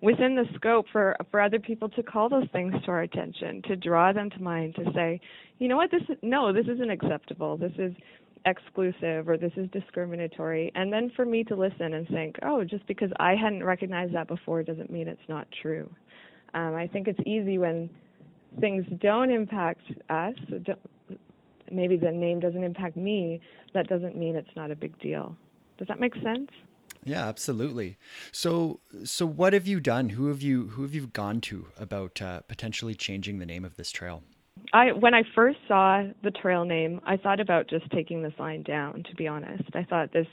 within 0.00 0.34
the 0.34 0.44
scope 0.54 0.86
for 0.92 1.16
for 1.30 1.40
other 1.40 1.58
people 1.58 1.88
to 1.90 2.02
call 2.02 2.28
those 2.28 2.46
things 2.52 2.74
to 2.84 2.90
our 2.90 3.02
attention, 3.02 3.62
to 3.62 3.76
draw 3.76 4.12
them 4.12 4.30
to 4.30 4.42
mind, 4.42 4.74
to 4.76 4.84
say, 4.94 5.20
you 5.58 5.68
know 5.68 5.76
what, 5.76 5.90
this 5.90 6.02
is, 6.08 6.16
no, 6.22 6.52
this 6.52 6.66
isn't 6.66 6.90
acceptable. 6.90 7.56
This 7.56 7.72
is 7.78 7.92
exclusive 8.46 9.28
or 9.28 9.36
this 9.36 9.52
is 9.56 9.68
discriminatory 9.72 10.70
and 10.76 10.92
then 10.92 11.10
for 11.16 11.24
me 11.24 11.42
to 11.42 11.56
listen 11.56 11.94
and 11.94 12.06
think 12.08 12.36
oh 12.42 12.62
just 12.62 12.86
because 12.86 13.10
i 13.18 13.34
hadn't 13.34 13.64
recognized 13.64 14.14
that 14.14 14.28
before 14.28 14.62
doesn't 14.62 14.90
mean 14.90 15.08
it's 15.08 15.20
not 15.28 15.46
true 15.60 15.90
um, 16.54 16.72
i 16.76 16.86
think 16.86 17.08
it's 17.08 17.18
easy 17.26 17.58
when 17.58 17.90
things 18.60 18.86
don't 19.00 19.30
impact 19.30 19.82
us 20.08 20.34
maybe 21.72 21.96
the 21.96 22.10
name 22.10 22.38
doesn't 22.38 22.62
impact 22.62 22.96
me 22.96 23.40
that 23.74 23.88
doesn't 23.88 24.16
mean 24.16 24.36
it's 24.36 24.48
not 24.54 24.70
a 24.70 24.76
big 24.76 24.96
deal 25.00 25.36
does 25.78 25.86
that 25.86 26.00
make 26.00 26.14
sense? 26.14 26.50
Yeah, 27.04 27.26
absolutely. 27.26 27.96
So, 28.32 28.80
so 29.04 29.26
what 29.26 29.52
have 29.52 29.66
you 29.66 29.80
done? 29.80 30.10
Who 30.10 30.28
have 30.28 30.42
you 30.42 30.68
who 30.68 30.82
have 30.82 30.94
you 30.94 31.06
gone 31.08 31.40
to 31.42 31.68
about 31.78 32.20
uh, 32.20 32.40
potentially 32.40 32.94
changing 32.94 33.38
the 33.38 33.46
name 33.46 33.64
of 33.64 33.76
this 33.76 33.90
trail? 33.90 34.22
I 34.72 34.92
when 34.92 35.14
I 35.14 35.22
first 35.34 35.58
saw 35.66 36.04
the 36.22 36.30
trail 36.30 36.64
name, 36.64 37.00
I 37.06 37.16
thought 37.16 37.40
about 37.40 37.68
just 37.68 37.90
taking 37.90 38.22
the 38.22 38.32
sign 38.36 38.62
down. 38.62 39.04
To 39.08 39.14
be 39.16 39.26
honest, 39.26 39.64
I 39.74 39.84
thought 39.84 40.12
this 40.12 40.26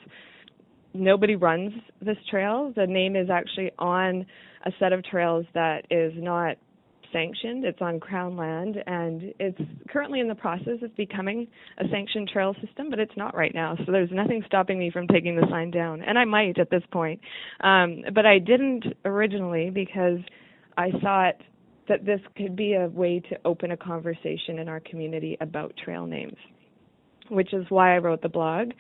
nobody 0.94 1.36
runs 1.36 1.74
this 2.02 2.18
trail. 2.30 2.74
The 2.76 2.88
name 2.88 3.16
is 3.16 3.30
actually 3.30 3.72
on 3.78 4.26
a 4.66 4.72
set 4.80 4.94
of 4.94 5.04
trails 5.04 5.46
that 5.54 5.86
is 5.92 6.14
not 6.16 6.58
sanctioned. 7.16 7.64
It's 7.64 7.82
on 7.82 8.00
Crown 8.00 8.36
land, 8.36 8.78
and 8.86 9.34
it's 9.40 9.58
currently 9.90 10.20
in 10.20 10.28
the 10.28 10.36
process 10.36 10.82
of 10.84 10.96
becoming 10.98 11.48
a 11.78 11.88
sanctioned 11.90 12.28
trail 12.28 12.54
system, 12.62 12.90
but 12.90 13.00
it's 13.00 13.16
not 13.16 13.36
right 13.36 13.54
now. 13.56 13.78
So 13.86 13.92
there's 13.92 14.12
nothing 14.12 14.44
stopping 14.46 14.78
me 14.78 14.92
from 14.92 15.08
taking 15.08 15.36
the 15.36 15.48
sign 15.50 15.72
down, 15.72 16.02
and 16.02 16.20
I 16.20 16.26
might 16.26 16.60
at 16.60 16.70
this 16.70 16.84
point. 16.92 17.22
Um, 17.62 18.04
but 18.14 18.26
I 18.26 18.40
didn't 18.40 18.84
originally 19.06 19.70
because 19.70 20.20
I 20.78 20.92
thought 21.02 21.36
that 21.88 22.06
this 22.06 22.20
could 22.36 22.56
be 22.56 22.74
a 22.74 22.88
way 22.88 23.22
to 23.30 23.38
open 23.46 23.72
a 23.72 23.78
conversation 23.78 24.60
in 24.60 24.68
our 24.68 24.82
community 24.82 25.38
about 25.40 25.74
trail 25.78 26.06
names 26.06 26.36
which 27.30 27.54
is 27.54 27.66
why 27.70 27.96
I 27.96 28.00
wrote 28.00 28.22
the 28.22 28.30
blog 28.30 28.72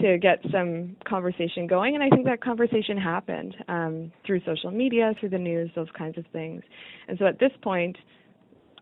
to 0.00 0.18
get 0.18 0.38
some 0.50 0.96
conversation 1.06 1.66
going. 1.66 1.94
And 1.94 2.02
I 2.02 2.08
think 2.08 2.24
that 2.26 2.42
conversation 2.42 2.96
happened 2.96 3.56
um, 3.68 4.12
through 4.26 4.40
social 4.46 4.70
media, 4.70 5.12
through 5.20 5.30
the 5.30 5.38
news, 5.38 5.70
those 5.74 5.88
kinds 5.96 6.18
of 6.18 6.24
things. 6.32 6.62
And 7.08 7.18
so 7.18 7.26
at 7.26 7.38
this 7.38 7.52
point, 7.62 7.96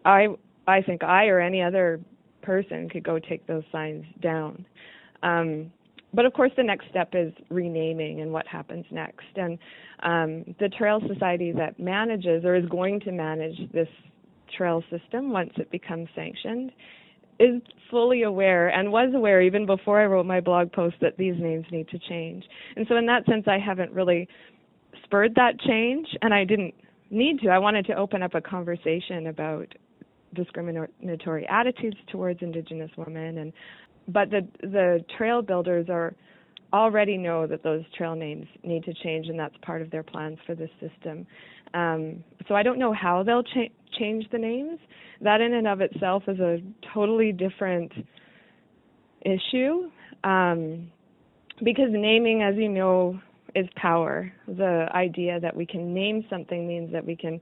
I 0.05 0.29
I 0.67 0.83
think 0.83 1.03
I 1.03 1.27
or 1.27 1.41
any 1.41 1.63
other 1.63 2.01
person 2.43 2.89
could 2.89 3.03
go 3.03 3.19
take 3.19 3.47
those 3.47 3.65
signs 3.73 4.05
down. 4.23 4.65
Um, 5.23 5.73
but 6.13 6.25
of 6.25 6.33
course, 6.33 6.51
the 6.57 6.63
next 6.63 6.89
step 6.91 7.11
is 7.15 7.33
renaming 7.51 8.21
and 8.21 8.33
what 8.33 8.47
happens 8.47 8.85
next. 8.91 9.27
And 9.37 9.59
um, 10.03 10.55
the 10.59 10.69
Trail 10.69 11.01
Society 11.07 11.53
that 11.53 11.79
manages 11.79 12.45
or 12.45 12.57
is 12.57 12.67
going 12.69 13.01
to 13.01 13.13
manage 13.13 13.71
this 13.73 13.89
trail 14.57 14.83
system 14.91 15.31
once 15.31 15.53
it 15.57 15.71
becomes 15.71 16.09
sanctioned 16.15 16.73
is 17.41 17.61
fully 17.91 18.23
aware 18.23 18.69
and 18.69 18.93
was 18.93 19.13
aware 19.15 19.41
even 19.41 19.67
before 19.67 20.01
I 20.01 20.05
wrote 20.05 20.27
my 20.27 20.41
blog 20.41 20.71
post 20.71 20.97
that 21.01 21.17
these 21.17 21.35
names 21.39 21.65
need 21.73 21.89
to 21.89 21.99
change. 21.99 22.45
And 22.77 22.87
so 22.89 22.97
in 22.97 23.07
that 23.07 23.25
sense 23.27 23.45
I 23.49 23.59
haven't 23.59 23.91
really 23.93 24.29
spurred 25.05 25.35
that 25.35 25.59
change 25.61 26.07
and 26.23 26.33
I 26.33 26.45
didn't 26.45 26.75
need 27.11 27.41
to. 27.41 27.49
I 27.49 27.59
wanted 27.59 27.87
to 27.87 27.95
open 27.95 28.23
up 28.23 28.35
a 28.35 28.41
conversation 28.41 29.29
about 29.29 29.67
discriminatory 30.35 31.49
attitudes 31.49 31.97
towards 32.13 32.41
indigenous 32.43 32.91
women 32.97 33.39
and 33.39 33.53
but 34.07 34.31
the 34.31 34.47
the 34.63 35.05
trail 35.19 35.43
builders 35.43 35.87
are 35.89 36.15
already 36.73 37.17
know 37.17 37.47
that 37.47 37.63
those 37.63 37.83
trail 37.97 38.15
names 38.15 38.47
need 38.63 38.85
to 38.85 38.95
change 38.95 39.29
and 39.29 39.39
that's 39.39 39.55
part 39.63 39.83
of 39.83 39.91
their 39.91 40.03
plans 40.03 40.39
for 40.47 40.55
this 40.55 40.71
system. 40.81 41.27
Um, 41.75 42.25
so 42.49 42.55
I 42.55 42.63
don't 42.63 42.79
know 42.79 42.93
how 42.93 43.23
they'll 43.23 43.43
cha- 43.43 43.73
change 43.99 44.27
the 44.33 44.39
names. 44.39 44.79
That 45.21 45.41
in 45.41 45.55
and 45.55 45.67
of 45.67 45.81
itself 45.81 46.25
is 46.29 46.39
a 46.41 46.59
totally 46.95 47.33
different 47.33 47.93
issue 49.23 49.91
um, 50.25 50.91
because 51.63 51.89
naming, 51.91 52.43
as 52.43 52.57
you 52.57 52.69
know, 52.69 53.21
is 53.55 53.67
power. 53.77 54.33
The 54.47 54.87
idea 54.95 55.41
that 55.41 55.55
we 55.55 55.67
can 55.67 55.93
name 55.93 56.25
something 56.31 56.67
means 56.67 56.93
that 56.93 57.05
we 57.05 57.17
can 57.17 57.41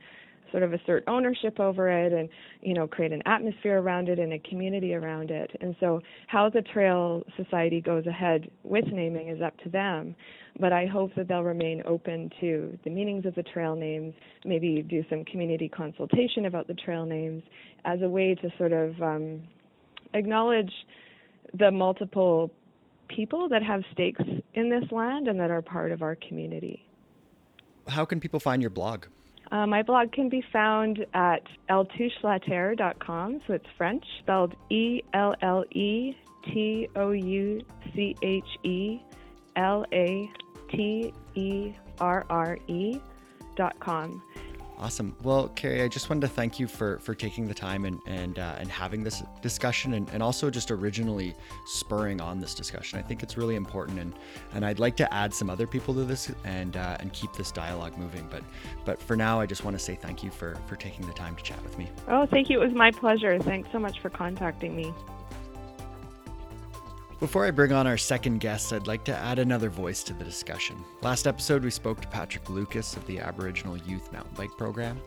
sort 0.51 0.63
of 0.63 0.73
assert 0.73 1.05
ownership 1.07 1.61
over 1.61 1.89
it 1.89 2.13
and 2.13 2.29
you 2.63 2.75
know 2.75 2.87
create 2.87 3.13
an 3.13 3.23
atmosphere 3.27 3.81
around 3.81 4.09
it 4.09 4.19
and 4.19 4.33
a 4.33 4.39
community 4.41 4.95
around 4.95 5.31
it. 5.31 5.51
And 5.61 5.75
so 5.81 6.01
how 6.27 6.51
the 6.51 6.63
trail 6.63 7.23
society 7.37 7.81
goes 7.81 8.07
ahead 8.07 8.51
with 8.63 8.87
naming 8.93 9.29
is 9.29 9.41
up 9.43 9.57
to 9.65 9.69
them. 9.69 10.15
But 10.61 10.73
i 10.73 10.87
hope 10.87 11.15
that 11.17 11.29
they'll 11.29 11.45
remain 11.45 11.83
open 11.87 12.31
to 12.41 12.77
the 12.83 12.91
meanings 12.91 13.25
of 13.27 13.35
the 13.37 13.45
trail 13.45 13.77
names 13.77 14.13
maybe 14.45 14.83
do 14.83 15.05
some 15.09 15.25
community 15.25 15.69
consultation 15.69 16.47
about 16.47 16.67
the 16.67 16.75
trail 16.75 17.07
names 17.07 17.43
as 17.85 18.03
a 18.03 18.09
way 18.09 18.35
to 18.35 18.51
sort 18.59 18.73
of 18.73 19.01
um, 19.01 19.41
acknowledge 20.15 20.73
the 21.59 21.71
multiple 21.71 22.51
people 23.09 23.49
that 23.49 23.63
have 23.63 23.83
stakes 23.93 24.23
in 24.55 24.69
this 24.69 24.91
land 24.91 25.29
and 25.29 25.41
that 25.41 25.51
are 25.51 25.63
part 25.63 25.93
of 25.93 26.03
our 26.03 26.17
community. 26.17 26.85
How 27.87 28.05
can 28.05 28.21
people 28.21 28.39
find 28.39 28.61
your 28.61 28.71
blog 28.71 29.07
uh, 29.51 29.67
my 29.67 29.83
blog 29.83 30.13
can 30.13 30.29
be 30.29 30.43
found 30.53 31.05
at 31.15 31.43
elletouchelaterre.com, 31.71 33.41
so 33.47 33.53
it's 33.55 33.67
French, 33.77 34.05
spelled 34.21 34.55
E 34.71 35.03
L 35.15 35.35
L 35.43 35.65
E 35.73 36.17
T 36.45 36.89
O 36.97 37.11
U 37.11 37.61
C 37.95 38.15
H 38.23 38.45
E 38.63 39.01
L 39.57 39.85
A 39.93 40.31
T 40.71 41.13
E 41.35 41.73
R 42.01 42.27
R 42.29 42.59
E 42.69 43.01
dot 43.57 43.79
com. 43.81 44.23
Awesome. 44.81 45.17
Well, 45.25 45.49
Carrie, 45.57 45.83
I 45.83 45.89
just 45.89 46.09
wanted 46.09 46.21
to 46.21 46.29
thank 46.29 46.61
you 46.61 46.69
for 46.69 47.01
for 47.01 47.13
taking 47.13 47.49
the 47.49 47.55
time 47.55 47.85
and 47.85 48.01
and 48.07 48.39
uh, 48.39 48.55
and 48.59 48.69
having 48.71 49.03
this 49.03 49.25
discussion, 49.43 49.95
and, 49.95 50.09
and 50.11 50.23
also 50.23 50.51
just 50.51 50.71
originally 50.71 51.35
spurring 51.67 52.21
on 52.21 52.39
this 52.39 52.55
discussion. 52.55 52.97
I 52.97 53.03
think 53.03 53.25
it's 53.25 53.37
really 53.37 53.57
important, 53.57 53.99
and 53.99 54.15
and 54.55 54.65
I'd 54.65 54.79
like 54.79 54.97
to 54.99 55.13
add 55.13 55.35
some 55.35 55.51
other 55.51 55.67
people 55.67 55.95
to 55.95 56.05
this 56.05 56.31
and 56.45 56.77
uh, 56.77 56.97
and 57.01 57.13
keep 57.13 57.33
this 57.33 57.51
dialogue 57.51 57.99
moving. 57.99 58.29
But 58.31 58.45
but 58.85 59.03
for 59.03 59.17
now, 59.17 59.41
I 59.41 59.47
just 59.47 59.65
want 59.65 59.77
to 59.77 59.83
say 59.83 59.97
thank 59.97 60.23
you 60.23 60.31
for 60.31 60.57
for 60.69 60.77
taking 60.77 61.05
the 61.09 61.13
time 61.13 61.35
to 61.35 61.43
chat 61.43 61.61
with 61.65 61.77
me. 61.77 61.91
Oh, 62.07 62.27
thank 62.27 62.49
you. 62.49 62.63
It 62.63 62.65
was 62.65 62.75
my 62.75 62.93
pleasure. 62.93 63.37
Thanks 63.41 63.69
so 63.73 63.81
much 63.81 63.99
for 64.01 64.11
contacting 64.11 64.77
me. 64.77 64.95
Before 67.21 67.45
I 67.45 67.51
bring 67.51 67.73
on 67.73 67.89
our 67.89 67.99
second 67.99 68.39
guest, 68.39 68.73
I'd 68.73 68.87
like 68.87 69.03
to 69.07 69.17
add 69.17 69.41
another 69.41 69.71
voice 69.71 70.05
to 70.05 70.13
the 70.13 70.23
discussion. 70.23 70.77
Last 71.03 71.27
episode, 71.27 71.65
we 71.65 71.71
spoke 71.71 72.01
to 72.01 72.07
Patrick 72.07 72.49
Lucas 72.49 72.97
of 72.97 73.05
the 73.09 73.19
Aboriginal 73.19 73.77
Youth 73.77 74.13
Mountain 74.13 74.35
Bike 74.37 74.57
Program. 74.57 75.01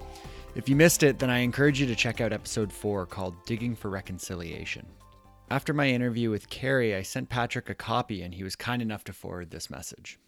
If 0.53 0.67
you 0.67 0.75
missed 0.75 1.03
it, 1.03 1.19
then 1.19 1.29
I 1.29 1.37
encourage 1.37 1.79
you 1.79 1.87
to 1.87 1.95
check 1.95 2.19
out 2.19 2.33
episode 2.33 2.73
4 2.73 3.05
called 3.05 3.45
Digging 3.45 3.77
for 3.77 3.89
Reconciliation. 3.89 4.85
After 5.49 5.73
my 5.73 5.87
interview 5.87 6.29
with 6.29 6.49
Carrie, 6.49 6.95
I 6.95 7.01
sent 7.01 7.29
Patrick 7.29 7.69
a 7.69 7.75
copy 7.75 8.23
and 8.23 8.33
he 8.33 8.43
was 8.43 8.57
kind 8.57 8.81
enough 8.81 9.05
to 9.05 9.13
forward 9.13 9.49
this 9.49 9.69
message 9.69 10.19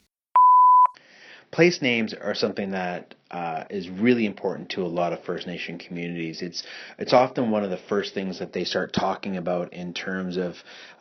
place 1.54 1.82
names 1.82 2.14
are 2.14 2.34
something 2.34 2.72
that 2.72 3.14
uh, 3.30 3.64
is 3.70 3.88
really 3.90 4.26
important 4.26 4.70
to 4.70 4.82
a 4.82 4.88
lot 4.88 5.14
of 5.14 5.24
First 5.24 5.48
Nation 5.48 5.78
communities. 5.78 6.42
It's 6.42 6.64
it's 6.98 7.14
often 7.14 7.52
one 7.52 7.64
of 7.64 7.70
the 7.70 7.78
first 7.78 8.14
things 8.14 8.40
that 8.40 8.54
they 8.54 8.64
start 8.64 8.92
talking 8.92 9.38
about 9.38 9.72
in 9.72 9.94
terms 9.94 10.36
of 10.38 10.56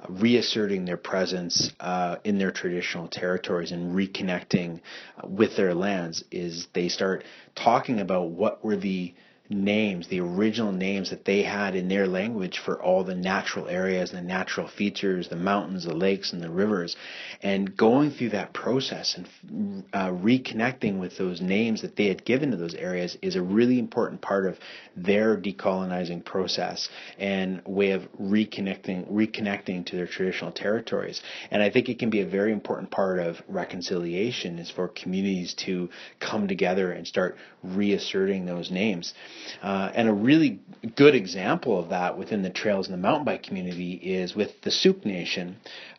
reasserting 0.09 0.85
their 0.85 0.97
presence 0.97 1.73
uh, 1.80 2.16
in 2.25 2.38
their 2.38 2.52
traditional 2.52 3.09
territories 3.09 3.73
and 3.73 3.97
reconnecting 3.97 4.80
with 5.25 5.56
their 5.56 5.75
lands. 5.75 6.23
Is 6.30 6.68
they 6.75 6.88
start 6.88 7.25
talking 7.54 7.99
about 7.99 8.30
what 8.30 8.64
were 8.64 8.76
the 8.76 9.14
names, 9.52 10.09
the 10.09 10.21
original 10.21 10.73
names 10.73 11.11
that 11.11 11.25
they 11.25 11.42
had 11.42 11.75
in 11.75 11.88
their 11.88 12.06
language 12.06 12.59
for 12.59 12.82
all 12.82 13.04
the 13.04 13.14
natural 13.14 13.68
areas, 13.68 14.11
the 14.11 14.21
natural 14.21 14.68
features, 14.68 15.28
the 15.28 15.37
mountains, 15.37 15.85
the 15.85 15.94
lakes, 15.94 16.32
and 16.32 16.42
the 16.42 16.50
rivers. 16.50 16.97
And 17.42 17.76
going 17.76 18.11
through 18.11 18.30
that 18.30 18.52
process 18.52 19.16
and 19.16 19.85
uh, 19.92 20.09
reconnecting 20.09 20.99
with 20.99 21.16
those 21.18 21.40
names 21.40 21.82
that 21.82 21.97
they 21.97 22.09
had 22.09 22.25
given 22.25 22.50
to 22.50 22.56
those 22.56 22.75
areas 22.75 23.16
is 23.23 23.37
a 23.37 23.42
really 23.42 23.78
important 23.78 24.21
part 24.21 24.47
of 24.47 24.59
their 24.97 25.37
decolonizing 25.37 26.25
process 26.25 26.88
and 27.18 27.62
way 27.66 27.92
of 27.92 28.02
reconnecting 28.21 29.11
reconnecting 29.11 29.85
to 29.87 29.97
their 29.97 30.06
traditional 30.06 30.52
territories. 30.52 31.21
And 31.50 31.62
I 31.62 31.71
think 31.71 31.88
it 31.88 31.99
can 31.99 32.11
be 32.11 32.21
a 32.21 32.26
very 32.26 32.52
important 32.52 32.90
part 32.90 33.18
of 33.18 33.42
reconciliation 33.49 34.59
is 34.59 34.71
for 34.71 34.88
communities 34.88 35.54
to 35.54 35.90
come 36.21 36.49
together 36.49 36.92
and 36.92 37.06
start 37.06 37.37
reasserting 37.62 38.47
those 38.47 38.71
names. 38.71 39.14
Uh, 39.62 39.90
and 39.94 40.08
a 40.08 40.12
really 40.12 40.61
good 40.96 41.14
example 41.14 41.78
of 41.78 41.90
that 41.90 42.18
within 42.18 42.42
the 42.42 42.50
trails 42.50 42.87
and 42.88 42.94
the 42.94 43.00
mountain 43.00 43.25
bike 43.25 43.42
community 43.42 43.92
is 43.92 44.34
with 44.34 44.61
the 44.62 44.70
T'Sou-ke 44.70 45.04
Nation 45.04 45.56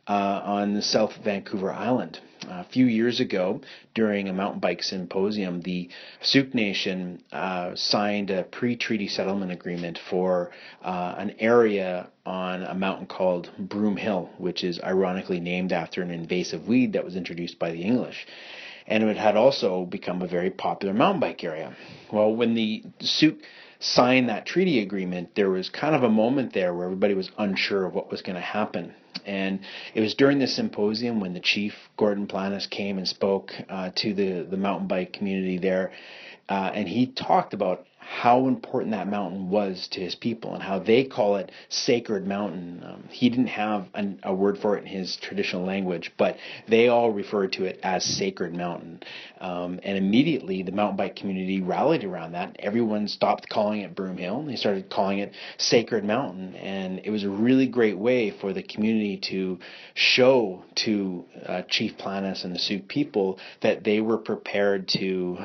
uh, 0.07 0.41
on 0.43 0.73
the 0.73 0.81
South 0.81 1.13
Vancouver 1.23 1.71
Island. 1.71 2.19
A 2.49 2.65
few 2.65 2.85
years 2.85 3.21
ago, 3.21 3.61
during 3.95 4.27
a 4.27 4.33
mountain 4.33 4.59
bike 4.59 4.83
symposium, 4.83 5.61
the 5.61 5.89
T'Sou-ke 6.21 6.53
Nation 6.53 7.23
uh, 7.31 7.71
signed 7.75 8.29
a 8.29 8.43
pre-treaty 8.43 9.07
settlement 9.07 9.51
agreement 9.53 9.97
for 10.09 10.51
uh, 10.83 11.15
an 11.17 11.35
area 11.39 12.09
on 12.25 12.63
a 12.63 12.75
mountain 12.75 13.07
called 13.07 13.49
Broom 13.57 13.95
Hill, 13.95 14.29
which 14.37 14.63
is 14.63 14.81
ironically 14.81 15.39
named 15.39 15.71
after 15.71 16.01
an 16.01 16.11
invasive 16.11 16.67
weed 16.67 16.93
that 16.93 17.05
was 17.05 17.15
introduced 17.15 17.57
by 17.57 17.71
the 17.71 17.81
English 17.81 18.27
and 18.87 19.03
it 19.03 19.17
had 19.17 19.35
also 19.35 19.85
become 19.85 20.21
a 20.21 20.27
very 20.27 20.49
popular 20.49 20.93
mountain 20.93 21.19
bike 21.19 21.43
area. 21.43 21.75
Well, 22.11 22.35
when 22.35 22.53
the 22.53 22.83
T'Sou-ke 22.99 23.41
signed 23.79 24.29
that 24.29 24.45
treaty 24.45 24.81
agreement, 24.81 25.35
there 25.35 25.49
was 25.49 25.69
kind 25.69 25.95
of 25.95 26.03
a 26.03 26.09
moment 26.09 26.53
there 26.53 26.73
where 26.73 26.85
everybody 26.85 27.13
was 27.13 27.31
unsure 27.37 27.85
of 27.85 27.93
what 27.93 28.09
was 28.09 28.21
going 28.21 28.35
to 28.35 28.41
happen. 28.41 28.93
And 29.25 29.59
it 29.93 30.01
was 30.01 30.15
during 30.15 30.39
the 30.39 30.47
symposium 30.47 31.19
when 31.19 31.33
the 31.33 31.39
chief, 31.39 31.73
Gordon 31.97 32.27
Planes, 32.27 32.67
came 32.67 32.97
and 32.97 33.07
spoke 33.07 33.53
uh, 33.69 33.91
to 33.97 34.13
the, 34.13 34.47
the 34.49 34.57
mountain 34.57 34.87
bike 34.87 35.13
community 35.13 35.57
there. 35.57 35.91
Uh, 36.49 36.71
and 36.73 36.87
he 36.87 37.07
talked 37.07 37.53
about 37.53 37.85
how 38.03 38.47
important 38.47 38.91
that 38.91 39.07
mountain 39.07 39.49
was 39.49 39.87
to 39.91 39.99
his 39.99 40.15
people 40.15 40.53
and 40.53 40.61
how 40.61 40.79
they 40.79 41.05
call 41.05 41.37
it 41.37 41.51
sacred 41.69 42.27
mountain. 42.27 42.83
Um, 42.85 43.03
he 43.09 43.29
didn't 43.29 43.47
have 43.47 43.87
an, 43.93 44.19
a 44.23 44.33
word 44.33 44.57
for 44.57 44.77
it 44.77 44.81
in 44.81 44.87
his 44.87 45.17
traditional 45.21 45.65
language, 45.65 46.11
but 46.17 46.37
they 46.67 46.87
all 46.87 47.11
referred 47.11 47.53
to 47.53 47.65
it 47.65 47.79
as 47.83 48.03
sacred 48.03 48.53
mountain. 48.53 49.01
Um, 49.39 49.79
and 49.83 49.97
immediately 49.97 50.63
the 50.63 50.71
mountain 50.71 50.97
bike 50.97 51.15
community 51.15 51.61
rallied 51.61 52.03
around 52.03 52.33
that. 52.33 52.55
Everyone 52.59 53.07
stopped 53.07 53.49
calling 53.49 53.81
it 53.81 53.95
Broom 53.95 54.17
Hill 54.17 54.39
and 54.39 54.49
they 54.49 54.55
started 54.55 54.89
calling 54.89 55.19
it 55.19 55.33
Sacred 55.57 56.03
Mountain. 56.03 56.55
And 56.55 57.01
it 57.03 57.09
was 57.09 57.23
a 57.23 57.29
really 57.29 57.67
great 57.67 57.97
way 57.97 58.31
for 58.31 58.53
the 58.53 58.63
community 58.63 59.17
to 59.29 59.59
show 59.93 60.63
to 60.85 61.25
uh, 61.45 61.61
Chief 61.69 61.97
Planes 61.97 62.43
and 62.43 62.53
the 62.53 62.59
T'Sou-ke 62.59 62.87
people 62.87 63.39
that 63.61 63.83
they 63.83 64.01
were 64.01 64.17
prepared 64.17 64.87
to 64.89 65.37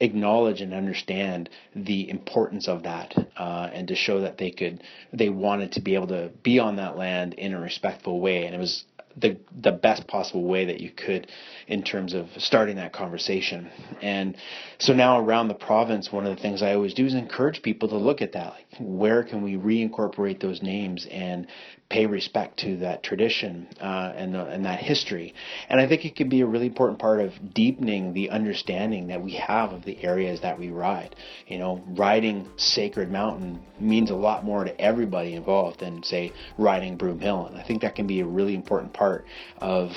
acknowledge 0.00 0.60
and 0.60 0.74
understand 0.74 1.48
the 1.74 2.08
importance 2.08 2.68
of 2.68 2.82
that, 2.84 3.14
uh, 3.36 3.70
and 3.72 3.88
to 3.88 3.94
show 3.94 4.20
that 4.20 4.38
they 4.38 4.50
could, 4.50 4.82
they 5.12 5.28
wanted 5.28 5.72
to 5.72 5.80
be 5.80 5.94
able 5.94 6.08
to 6.08 6.30
be 6.42 6.58
on 6.58 6.76
that 6.76 6.96
land 6.96 7.34
in 7.34 7.52
a 7.52 7.60
respectful 7.60 8.20
way, 8.20 8.46
and 8.46 8.54
it 8.54 8.58
was 8.58 8.84
the 9.16 9.36
the 9.60 9.72
best 9.72 10.06
possible 10.06 10.44
way 10.44 10.64
that 10.66 10.80
you 10.80 10.90
could 10.90 11.26
in 11.66 11.82
terms 11.82 12.14
of 12.14 12.28
starting 12.38 12.76
that 12.76 12.92
conversation. 12.92 13.70
And 14.00 14.36
so 14.78 14.92
now 14.92 15.20
around 15.20 15.48
the 15.48 15.54
province, 15.54 16.10
one 16.10 16.26
of 16.26 16.34
the 16.34 16.40
things 16.40 16.62
I 16.62 16.74
always 16.74 16.94
do 16.94 17.06
is 17.06 17.14
encourage 17.14 17.62
people 17.62 17.88
to 17.90 17.96
look 17.96 18.22
at 18.22 18.32
that. 18.32 18.54
Where 18.78 19.22
can 19.22 19.42
we 19.42 19.56
reincorporate 19.56 20.40
those 20.40 20.62
names 20.62 21.06
and 21.10 21.46
pay 21.92 22.06
respect 22.06 22.58
to 22.60 22.78
that 22.78 23.02
tradition 23.02 23.68
uh, 23.78 24.12
and, 24.16 24.34
the, 24.34 24.46
and 24.46 24.64
that 24.64 24.78
history. 24.78 25.34
And 25.68 25.78
I 25.78 25.86
think 25.86 26.06
it 26.06 26.16
can 26.16 26.30
be 26.30 26.40
a 26.40 26.46
really 26.46 26.66
important 26.66 26.98
part 26.98 27.20
of 27.20 27.32
deepening 27.52 28.14
the 28.14 28.30
understanding 28.30 29.08
that 29.08 29.22
we 29.22 29.32
have 29.32 29.72
of 29.72 29.84
the 29.84 30.02
areas 30.02 30.40
that 30.40 30.58
we 30.58 30.70
ride. 30.70 31.14
You 31.46 31.58
know, 31.58 31.84
riding 31.88 32.48
Sacred 32.56 33.10
Mountain 33.10 33.62
means 33.78 34.10
a 34.10 34.14
lot 34.14 34.42
more 34.42 34.64
to 34.64 34.80
everybody 34.80 35.34
involved 35.34 35.80
than, 35.80 36.02
say, 36.02 36.32
riding 36.56 36.96
Broom 36.96 37.20
Hill. 37.20 37.46
And 37.46 37.58
I 37.58 37.62
think 37.62 37.82
that 37.82 37.94
can 37.94 38.06
be 38.06 38.20
a 38.20 38.26
really 38.26 38.54
important 38.54 38.94
part 38.94 39.26
of. 39.58 39.92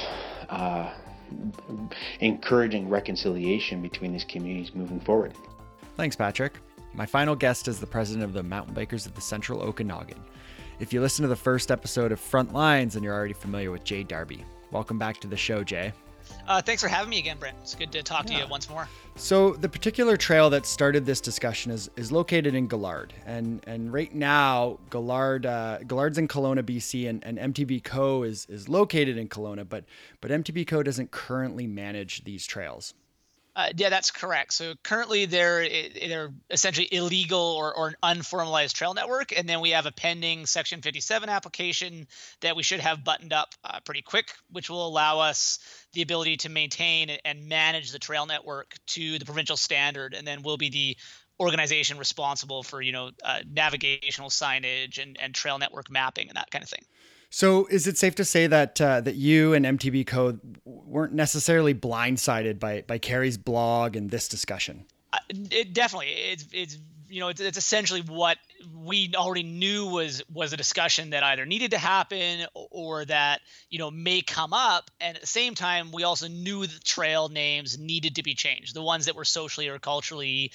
Uh, 0.49 0.93
encouraging 2.19 2.87
reconciliation 2.87 3.81
between 3.81 4.13
these 4.13 4.23
communities 4.23 4.75
moving 4.75 4.99
forward. 4.99 5.33
Thanks, 5.97 6.15
Patrick. 6.15 6.59
My 6.95 7.05
final 7.05 7.35
guest 7.35 7.67
is 7.67 7.81
the 7.81 7.85
president 7.85 8.23
of 8.23 8.31
the 8.31 8.41
Mountain 8.41 8.73
Bikers 8.73 9.05
of 9.05 9.13
the 9.15 9.21
Central 9.21 9.61
Okanagan. 9.61 10.23
If 10.79 10.93
you 10.93 11.01
listen 11.01 11.23
to 11.23 11.27
the 11.27 11.35
first 11.35 11.69
episode 11.69 12.13
of 12.13 12.21
Front 12.21 12.53
Lines, 12.53 12.95
and 12.95 13.03
you're 13.03 13.13
already 13.13 13.33
familiar 13.33 13.69
with 13.69 13.83
Jay 13.83 14.01
Darby. 14.01 14.45
Welcome 14.71 14.97
back 14.97 15.19
to 15.19 15.27
the 15.27 15.35
show, 15.35 15.61
Jay. 15.61 15.91
Uh, 16.47 16.61
thanks 16.61 16.81
for 16.81 16.87
having 16.87 17.09
me 17.09 17.19
again, 17.19 17.37
Brent. 17.37 17.57
It's 17.61 17.75
good 17.75 17.91
to 17.91 18.01
talk 18.01 18.29
yeah. 18.29 18.37
to 18.37 18.43
you 18.43 18.49
once 18.49 18.69
more. 18.69 18.87
So 19.17 19.51
the 19.53 19.67
particular 19.67 20.15
trail 20.15 20.49
that 20.51 20.65
started 20.65 21.05
this 21.05 21.19
discussion 21.19 21.69
is 21.69 21.89
is 21.97 22.13
located 22.13 22.55
in 22.55 22.69
Gillard, 22.69 23.13
and 23.25 23.61
and 23.67 23.91
right 23.91 24.13
now 24.15 24.79
Gillard 24.89 25.45
uh, 25.45 25.79
Gillard's 25.87 26.17
in 26.17 26.29
Kelowna, 26.29 26.63
BC, 26.63 27.09
and, 27.09 27.23
and 27.25 27.53
MTB 27.53 27.83
Co 27.83 28.23
is 28.23 28.45
is 28.49 28.69
located 28.69 29.17
in 29.17 29.27
Kelowna, 29.27 29.67
but 29.67 29.83
but 30.21 30.31
MTB 30.31 30.65
Co 30.65 30.81
doesn't 30.81 31.11
currently 31.11 31.67
manage 31.67 32.23
these 32.23 32.45
trails. 32.45 32.93
Uh, 33.55 33.69
yeah, 33.77 33.89
that's 33.89 34.11
correct. 34.11 34.53
So 34.53 34.73
currently 34.83 35.25
they're 35.25 35.65
they're 35.69 36.33
essentially 36.49 36.89
illegal 36.91 37.39
or, 37.39 37.73
or 37.73 37.87
an 37.87 37.95
unformalized 38.03 38.73
trail 38.73 38.93
network, 38.93 39.37
and 39.37 39.47
then 39.47 39.61
we 39.61 39.69
have 39.69 39.85
a 39.85 39.93
pending 39.93 40.45
Section 40.45 40.81
57 40.81 41.29
application 41.29 42.05
that 42.41 42.57
we 42.57 42.63
should 42.63 42.81
have 42.81 43.05
buttoned 43.05 43.31
up 43.31 43.53
uh, 43.63 43.79
pretty 43.85 44.01
quick, 44.01 44.33
which 44.51 44.69
will 44.69 44.85
allow 44.85 45.19
us 45.19 45.59
the 45.93 46.01
ability 46.01 46.35
to 46.37 46.49
maintain 46.49 47.11
and 47.23 47.47
manage 47.47 47.91
the 47.91 47.99
trail 47.99 48.25
network 48.25 48.73
to 48.87 49.17
the 49.19 49.25
provincial 49.25 49.55
standard, 49.55 50.13
and 50.13 50.27
then 50.27 50.41
we'll 50.41 50.57
be 50.57 50.69
the 50.69 50.97
organization 51.39 51.97
responsible 51.97 52.61
for 52.61 52.81
you 52.81 52.91
know 52.91 53.11
uh, 53.23 53.39
navigational 53.49 54.29
signage 54.29 55.01
and, 55.01 55.15
and 55.17 55.33
trail 55.33 55.57
network 55.57 55.89
mapping 55.89 56.27
and 56.27 56.35
that 56.35 56.51
kind 56.51 56.63
of 56.63 56.69
thing. 56.69 56.83
So, 57.29 57.65
is 57.67 57.87
it 57.87 57.97
safe 57.97 58.15
to 58.15 58.25
say 58.25 58.47
that 58.47 58.79
uh, 58.79 59.01
that 59.01 59.15
you 59.15 59.53
and 59.53 59.65
MTB 59.65 60.07
Co 60.07 60.39
weren't 60.63 61.13
necessarily 61.13 61.73
blindsided 61.73 62.59
by 62.59 62.83
by 62.87 62.97
Carrie's 62.97 63.37
blog 63.37 63.95
and 63.95 64.09
this 64.09 64.27
discussion? 64.27 64.85
Uh, 65.11 65.19
it 65.29 65.73
definitely 65.73 66.09
it's 66.09 66.45
it's 66.51 66.77
you 67.07 67.19
know 67.19 67.29
it's, 67.29 67.41
it's 67.41 67.57
essentially 67.57 68.01
what 68.01 68.37
we 68.73 69.11
already 69.15 69.43
knew 69.43 69.87
was 69.87 70.23
was 70.33 70.53
a 70.53 70.57
discussion 70.57 71.11
that 71.11 71.23
either 71.23 71.45
needed 71.45 71.71
to 71.71 71.77
happen 71.77 72.45
or 72.53 73.05
that 73.05 73.41
you 73.69 73.79
know 73.79 73.91
may 73.91 74.21
come 74.21 74.53
up 74.53 74.89
and 74.99 75.15
at 75.15 75.21
the 75.21 75.27
same 75.27 75.55
time 75.55 75.91
we 75.91 76.03
also 76.03 76.27
knew 76.27 76.65
the 76.65 76.79
trail 76.79 77.29
names 77.29 77.77
needed 77.77 78.15
to 78.15 78.23
be 78.23 78.33
changed 78.33 78.75
the 78.75 78.81
ones 78.81 79.05
that 79.05 79.15
were 79.15 79.25
socially 79.25 79.67
or 79.67 79.79
culturally 79.79 80.51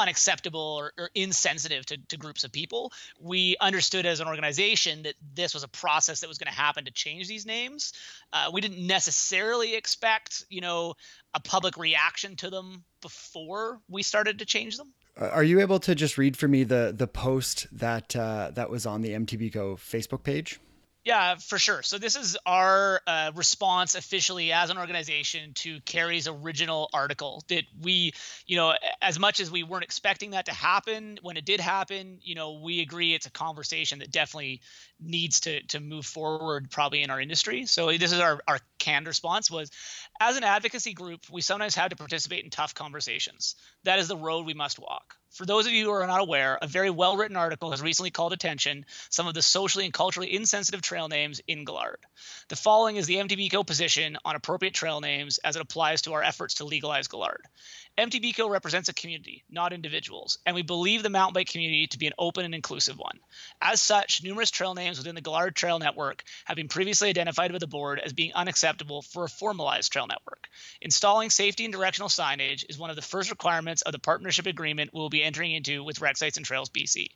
unacceptable 0.00 0.60
or, 0.60 0.92
or 0.98 1.10
insensitive 1.14 1.86
to, 1.86 1.98
to, 2.08 2.16
groups 2.16 2.44
of 2.44 2.52
people. 2.52 2.92
We 3.20 3.56
understood 3.60 4.06
as 4.06 4.20
an 4.20 4.28
organization 4.28 5.02
that 5.04 5.14
this 5.34 5.54
was 5.54 5.62
a 5.62 5.68
process 5.68 6.20
that 6.20 6.28
was 6.28 6.38
going 6.38 6.52
to 6.52 6.58
happen 6.58 6.84
to 6.84 6.90
change 6.90 7.28
these 7.28 7.46
names. 7.46 7.92
Uh, 8.32 8.50
we 8.52 8.60
didn't 8.60 8.84
necessarily 8.86 9.74
expect, 9.74 10.44
you 10.48 10.60
know, 10.60 10.94
a 11.34 11.40
public 11.40 11.76
reaction 11.76 12.36
to 12.36 12.50
them 12.50 12.84
before 13.00 13.80
we 13.88 14.02
started 14.02 14.38
to 14.40 14.44
change 14.44 14.76
them. 14.76 14.92
Uh, 15.20 15.28
are 15.28 15.44
you 15.44 15.60
able 15.60 15.78
to 15.80 15.94
just 15.94 16.18
read 16.18 16.36
for 16.36 16.48
me 16.48 16.64
the 16.64 16.94
the 16.96 17.06
post 17.06 17.66
that 17.72 18.14
uh, 18.16 18.50
that 18.54 18.70
was 18.70 18.86
on 18.86 19.02
the 19.02 19.10
MTBCO 19.10 19.76
Facebook 19.76 20.22
page? 20.22 20.60
Yeah, 21.02 21.36
for 21.36 21.58
sure. 21.58 21.82
So 21.82 21.96
this 21.96 22.14
is 22.14 22.36
our 22.44 23.00
uh, 23.06 23.32
response 23.34 23.94
officially 23.94 24.52
as 24.52 24.68
an 24.68 24.76
organization 24.76 25.54
to 25.54 25.80
Carrie's 25.80 26.28
original 26.28 26.90
article 26.92 27.42
that 27.48 27.64
we, 27.80 28.12
you 28.46 28.56
know, 28.56 28.74
as 29.00 29.18
much 29.18 29.40
as 29.40 29.50
we 29.50 29.62
weren't 29.62 29.84
expecting 29.84 30.32
that 30.32 30.44
to 30.46 30.52
happen, 30.52 31.18
when 31.22 31.38
it 31.38 31.46
did 31.46 31.58
happen, 31.58 32.18
you 32.22 32.34
know, 32.34 32.60
we 32.62 32.80
agree 32.80 33.14
it's 33.14 33.24
a 33.24 33.30
conversation 33.30 34.00
that 34.00 34.10
definitely 34.10 34.60
needs 35.00 35.40
to 35.40 35.62
to 35.68 35.80
move 35.80 36.04
forward 36.04 36.70
probably 36.70 37.02
in 37.02 37.08
our 37.08 37.20
industry. 37.20 37.64
So 37.64 37.96
this 37.96 38.12
is 38.12 38.20
our 38.20 38.38
our 38.46 38.58
canned 38.78 39.06
response 39.06 39.50
was 39.50 39.70
as 40.20 40.36
an 40.36 40.44
advocacy 40.44 40.92
group, 40.92 41.22
we 41.30 41.40
sometimes 41.40 41.74
have 41.76 41.90
to 41.90 41.96
participate 41.96 42.44
in 42.44 42.50
tough 42.50 42.74
conversations. 42.74 43.54
That 43.84 44.00
is 44.00 44.08
the 44.08 44.18
road 44.18 44.44
we 44.44 44.54
must 44.54 44.78
walk. 44.78 45.16
For 45.30 45.46
those 45.46 45.66
of 45.66 45.72
you 45.72 45.84
who 45.84 45.92
are 45.92 46.06
not 46.06 46.20
aware, 46.20 46.58
a 46.60 46.66
very 46.66 46.90
well 46.90 47.16
written 47.16 47.36
article 47.36 47.70
has 47.70 47.80
recently 47.80 48.10
called 48.10 48.32
attention 48.32 48.84
some 49.10 49.28
of 49.28 49.34
the 49.34 49.42
socially 49.42 49.84
and 49.84 49.94
culturally 49.94 50.34
insensitive 50.34 50.82
trail 50.82 51.06
names 51.08 51.40
in 51.46 51.64
Gillard. 51.64 52.00
The 52.48 52.56
following 52.56 52.96
is 52.96 53.06
the 53.06 53.16
MTBCO 53.16 53.64
position 53.64 54.18
on 54.24 54.34
appropriate 54.34 54.74
trail 54.74 55.00
names 55.00 55.38
as 55.38 55.54
it 55.54 55.62
applies 55.62 56.02
to 56.02 56.14
our 56.14 56.22
efforts 56.22 56.54
to 56.54 56.64
legalize 56.64 57.06
Gillard. 57.08 57.46
MTBCO 58.00 58.48
represents 58.48 58.88
a 58.88 58.94
community, 58.94 59.44
not 59.50 59.74
individuals, 59.74 60.38
and 60.46 60.54
we 60.54 60.62
believe 60.62 61.02
the 61.02 61.10
mountain 61.10 61.34
bike 61.34 61.50
community 61.50 61.86
to 61.88 61.98
be 61.98 62.06
an 62.06 62.14
open 62.18 62.46
and 62.46 62.54
inclusive 62.54 62.96
one. 62.96 63.20
As 63.60 63.82
such, 63.82 64.22
numerous 64.22 64.50
trail 64.50 64.72
names 64.72 64.96
within 64.96 65.14
the 65.14 65.20
Gillard 65.22 65.54
Trail 65.54 65.78
Network 65.78 66.24
have 66.46 66.56
been 66.56 66.68
previously 66.68 67.10
identified 67.10 67.52
by 67.52 67.58
the 67.58 67.66
board 67.66 68.00
as 68.02 68.14
being 68.14 68.32
unacceptable 68.32 69.02
for 69.02 69.24
a 69.24 69.28
formalized 69.28 69.92
trail 69.92 70.06
network. 70.06 70.48
Installing 70.80 71.28
safety 71.28 71.66
and 71.66 71.74
directional 71.74 72.08
signage 72.08 72.64
is 72.70 72.78
one 72.78 72.88
of 72.88 72.96
the 72.96 73.02
first 73.02 73.28
requirements 73.28 73.82
of 73.82 73.92
the 73.92 73.98
partnership 73.98 74.46
agreement 74.46 74.94
we'll 74.94 75.10
be 75.10 75.22
entering 75.22 75.52
into 75.52 75.84
with 75.84 76.00
Rec 76.00 76.16
Sites 76.16 76.38
and 76.38 76.46
Trails 76.46 76.70
BC. 76.70 77.08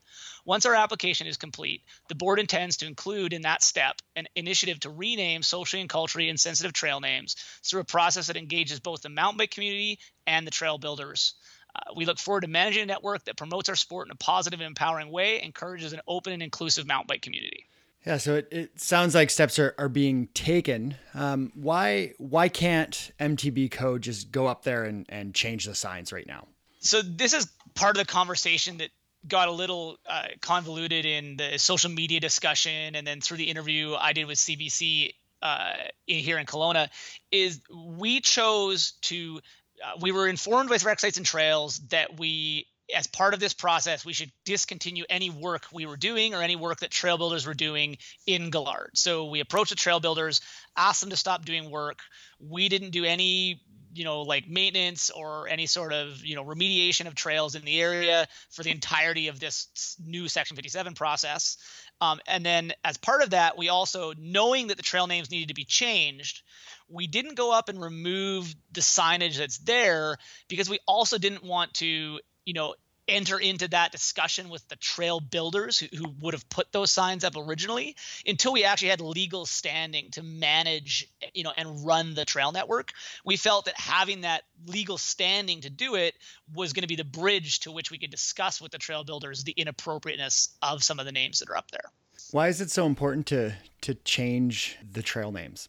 Once 0.45 0.67
our 0.67 0.75
application 0.75 1.27
is 1.27 1.39
complete, 1.39 1.83
the 2.09 2.15
board 2.15 2.39
intends 2.39 2.77
to 2.77 2.87
include 2.87 3.33
in 3.33 3.43
that 3.43 3.63
step 3.63 4.03
an 4.17 4.27
initiative 4.37 4.81
to 4.81 4.91
rename 4.91 5.43
socially 5.43 5.81
and 5.81 5.89
culturally 5.89 6.29
insensitive 6.29 6.75
trail 6.75 7.01
names 7.01 7.37
through 7.63 7.81
a 7.81 7.85
process 7.85 8.27
that 8.27 8.37
engages 8.37 8.81
both 8.81 9.01
the 9.01 9.09
mountain 9.09 9.39
bike 9.39 9.51
community 9.51 9.99
and 10.27 10.47
the 10.47 10.51
trail 10.51 10.79
builders. 10.79 11.35
Uh, 11.75 11.93
we 11.97 12.05
look 12.05 12.19
forward 12.19 12.43
to 12.43 12.49
managing 12.49 12.83
a 12.83 12.87
network 12.87 13.25
that 13.25 13.37
promotes 13.37 13.69
our 13.69 13.75
sport 13.75 14.07
in 14.07 14.13
a 14.13 14.17
positive 14.17 14.61
and 14.61 14.67
empowering 14.67 15.11
way, 15.11 15.43
encourages 15.43 15.93
an 15.93 16.01
open 16.07 16.33
and 16.33 16.43
inclusive 16.43 16.87
mountain 16.87 17.07
bike 17.09 17.23
community. 17.23 17.67
Yeah, 18.07 18.19
so 18.19 18.35
it, 18.35 18.49
it 18.51 18.81
sounds 18.81 19.15
like 19.15 19.31
steps 19.31 19.59
are, 19.59 19.75
are 19.79 19.89
being 19.89 20.29
taken. 20.35 20.97
Um, 21.15 21.53
why 21.55 22.13
why 22.19 22.49
can't 22.49 23.13
MTB 23.19 23.71
Co 23.71 23.99
just 23.99 24.31
go 24.31 24.47
up 24.47 24.63
there 24.63 24.85
and, 24.85 25.07
and 25.09 25.35
change 25.35 25.65
the 25.65 25.75
signs 25.75 26.13
right 26.13 26.27
now? 26.27 26.47
So 26.81 27.01
this 27.01 27.33
is 27.33 27.51
part 27.75 27.97
of 27.97 28.07
the 28.07 28.13
conversation 28.13 28.77
that 28.79 28.91
got 29.27 29.49
a 29.49 29.53
little 29.53 29.97
uh, 30.07 30.29
convoluted 30.43 31.07
in 31.07 31.39
the 31.39 31.59
social 31.59 31.91
media 31.91 32.21
discussion 32.21 32.95
and 32.95 33.07
then 33.07 33.23
through 33.23 33.39
the 33.39 33.51
interview 33.51 33.95
I 33.95 34.13
did 34.13 34.27
with 34.27 34.37
CBC 34.37 35.15
uh, 35.41 35.73
in, 36.07 36.19
here 36.19 36.39
in 36.39 36.45
Kelowna 36.45 36.91
is 37.33 37.61
we 37.75 38.21
chose 38.21 38.93
to 39.03 39.41
Uh, 39.85 39.99
we 40.01 40.13
were 40.13 40.27
informed 40.27 40.71
with 40.71 40.85
rec 40.85 41.01
sites 41.01 41.17
and 41.17 41.27
trails 41.27 41.79
that 41.91 42.19
we 42.19 42.67
as 42.95 43.07
part 43.07 43.35
of 43.35 43.41
this 43.41 43.55
process, 43.55 44.05
we 44.05 44.13
should 44.13 44.31
discontinue 44.45 45.05
any 45.09 45.31
work 45.31 45.67
we 45.73 45.87
were 45.87 45.97
doing 45.97 46.35
or 46.35 46.43
any 46.43 46.57
work 46.57 46.81
that 46.81 46.91
trail 46.91 47.17
builders 47.17 47.47
were 47.47 47.55
doing 47.55 47.97
in 48.27 48.51
Gillard. 48.51 48.91
So 48.95 49.27
we 49.27 49.41
approached 49.41 49.71
the 49.71 49.77
trail 49.77 50.01
builders, 50.01 50.41
asked 50.77 51.01
them 51.01 51.11
to 51.11 51.17
stop 51.17 51.45
doing 51.45 51.71
work. 51.71 52.01
We 52.39 52.69
didn't 52.69 52.91
do 52.91 53.05
any, 53.05 53.63
you 53.95 54.05
know, 54.05 54.23
like 54.23 54.49
maintenance 54.49 55.11
or 55.11 55.49
any 55.49 55.67
sort 55.67 55.93
of, 55.93 56.25
you 56.25 56.35
know, 56.35 56.45
remediation 56.45 57.07
of 57.07 57.15
trails 57.15 57.55
in 57.55 57.65
the 57.65 57.81
area 57.81 58.27
for 58.51 58.63
the 58.63 58.71
entirety 58.71 59.29
of 59.29 59.41
this 59.41 59.97
new 60.05 60.29
Section 60.29 60.57
57 60.57 60.95
process. 60.95 61.57
Um, 62.01 62.21
and 62.27 62.45
then 62.45 62.73
as 62.85 62.97
part 62.97 63.23
of 63.23 63.31
that, 63.31 63.57
we 63.57 63.69
also, 63.69 64.13
knowing 64.19 64.67
that 64.67 64.77
the 64.77 64.83
trail 64.83 65.07
names 65.07 65.31
needed 65.31 65.49
to 65.49 65.55
be 65.55 65.65
changed, 65.65 66.43
we 66.89 67.07
didn't 67.07 67.37
go 67.37 67.53
up 67.53 67.69
and 67.69 67.81
remove 67.81 68.55
the 68.73 68.81
signage 68.81 69.39
that's 69.39 69.59
there 69.59 70.17
because 70.49 70.69
we 70.69 70.79
also 70.87 71.19
didn't 71.19 71.45
want 71.45 71.75
to 71.75 72.19
you 72.45 72.53
know 72.53 72.75
enter 73.09 73.39
into 73.39 73.69
that 73.69 73.93
discussion 73.93 74.49
with 74.49 74.67
the 74.69 74.77
trail 74.77 75.21
builders 75.21 75.79
who, 75.79 75.87
who 75.97 76.15
would 76.21 76.35
have 76.35 76.49
put 76.49 76.73
those 76.73 76.91
signs 76.91 77.25
up 77.25 77.35
originally 77.37 77.97
until 78.27 78.53
we 78.53 78.65
actually 78.65 78.89
had 78.89 79.01
legal 79.01 79.47
standing 79.47 80.11
to 80.11 80.23
manage 80.23 81.09
you 81.35 81.45
know 81.45 81.53
and 81.57 81.85
run 81.85 82.15
the 82.15 82.25
trail 82.25 82.53
network. 82.53 82.93
We 83.25 83.37
felt 83.37 83.67
that 83.67 83.79
having 83.79 84.23
that 84.23 84.45
legal 84.67 84.99
standing 84.99 85.63
to 85.63 85.71
do 85.71 85.95
it 85.97 86.15
was 86.55 86.73
going 86.73 86.83
to 86.83 86.89
be 86.89 86.97
the 86.97 87.05
bridge 87.05 87.61
to 87.61 87.73
which 87.73 87.91
we 87.91 87.99
could 87.99 88.11
discuss 88.11 88.61
with 88.61 88.73
the 88.73 88.79
trail 88.79 89.05
builders 89.05 89.45
the 89.45 89.53
inappropriateness 89.53 90.57
of 90.63 90.83
some 90.83 90.99
of 90.99 91.07
the 91.07 91.13
names 91.13 91.41
that 91.41 91.51
are 91.51 91.57
up 91.57 91.71
there. 91.71 91.91
Why 92.31 92.49
is 92.49 92.61
it 92.61 92.71
so 92.71 92.87
important 92.87 93.27
to 93.27 93.55
to 93.83 93.95
change 93.95 94.79
the 94.93 95.03
trail 95.03 95.31
names 95.31 95.69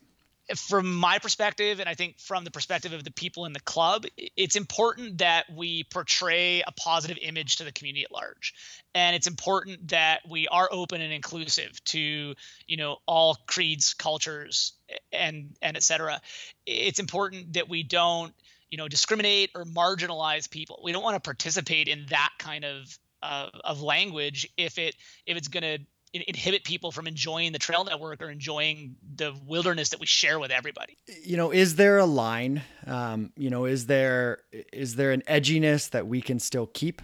from 0.56 0.96
my 0.96 1.20
perspective, 1.20 1.80
and 1.80 1.90
I 1.90 1.96
think 1.96 2.20
from 2.20 2.44
the 2.44 2.52
perspective 2.52 2.94
of 2.94 3.04
the 3.04 3.12
people 3.12 3.46
in 3.46 3.54
the 3.54 3.60
club, 3.60 4.06
it's 4.18 4.56
important 4.56 5.20
that 5.20 5.46
we 5.52 5.84
portray 5.86 6.62
a 6.66 6.72
positive 6.72 7.18
image 7.22 7.58
to 7.58 7.64
the 7.64 7.72
community 7.72 8.04
at 8.04 8.12
large, 8.12 8.54
and 8.94 9.16
it's 9.16 9.28
important 9.28 9.88
that 9.90 10.22
we 10.30 10.48
are 10.48 10.70
open 10.72 11.02
and 11.02 11.12
inclusive 11.12 11.84
to 11.86 12.36
you 12.68 12.78
know 12.78 12.98
all 13.08 13.38
creeds, 13.48 13.94
cultures, 13.96 14.74
and 15.12 15.56
and 15.62 15.78
etc. 15.78 16.22
It's 16.66 17.00
important 17.00 17.54
that 17.54 17.68
we 17.68 17.84
don't 17.84 18.34
you 18.70 18.78
know 18.78 18.88
discriminate 18.88 19.52
or 19.56 19.66
marginalize 19.66 20.50
people. 20.50 20.80
We 20.84 20.92
don't 20.92 21.04
want 21.04 21.16
to 21.16 21.28
participate 21.28 21.88
in 21.88 22.06
that 22.10 22.30
kind 22.38 22.66
of 22.66 23.00
of 23.24 23.82
language 23.82 24.48
if 24.58 24.78
it 24.78 24.96
if 25.26 25.38
it's 25.38 25.48
going 25.48 25.64
to 25.64 25.80
inhibit 26.24 26.64
people 26.64 26.92
from 26.92 27.08
enjoying 27.08 27.52
the 27.52 27.60
trail 27.60 27.84
network 27.84 28.22
or 28.22 28.30
enjoying 28.30 28.96
the 29.16 29.34
wilderness 29.46 29.90
that 29.90 30.00
we 30.00 30.06
share 30.06 30.40
with 30.40 30.52
everybody. 30.52 30.98
You 31.24 31.38
know, 31.38 31.52
is 31.52 31.76
there 31.76 31.98
a 31.98 32.06
line? 32.06 32.62
Um, 32.86 33.32
you 33.36 33.50
know, 33.50 33.66
is 33.66 33.88
there 33.88 34.40
is 34.72 34.96
there 34.96 35.12
an 35.12 35.24
edginess 35.28 35.90
that 35.92 36.08
we 36.08 36.22
can 36.22 36.40
still 36.40 36.68
keep 36.68 37.02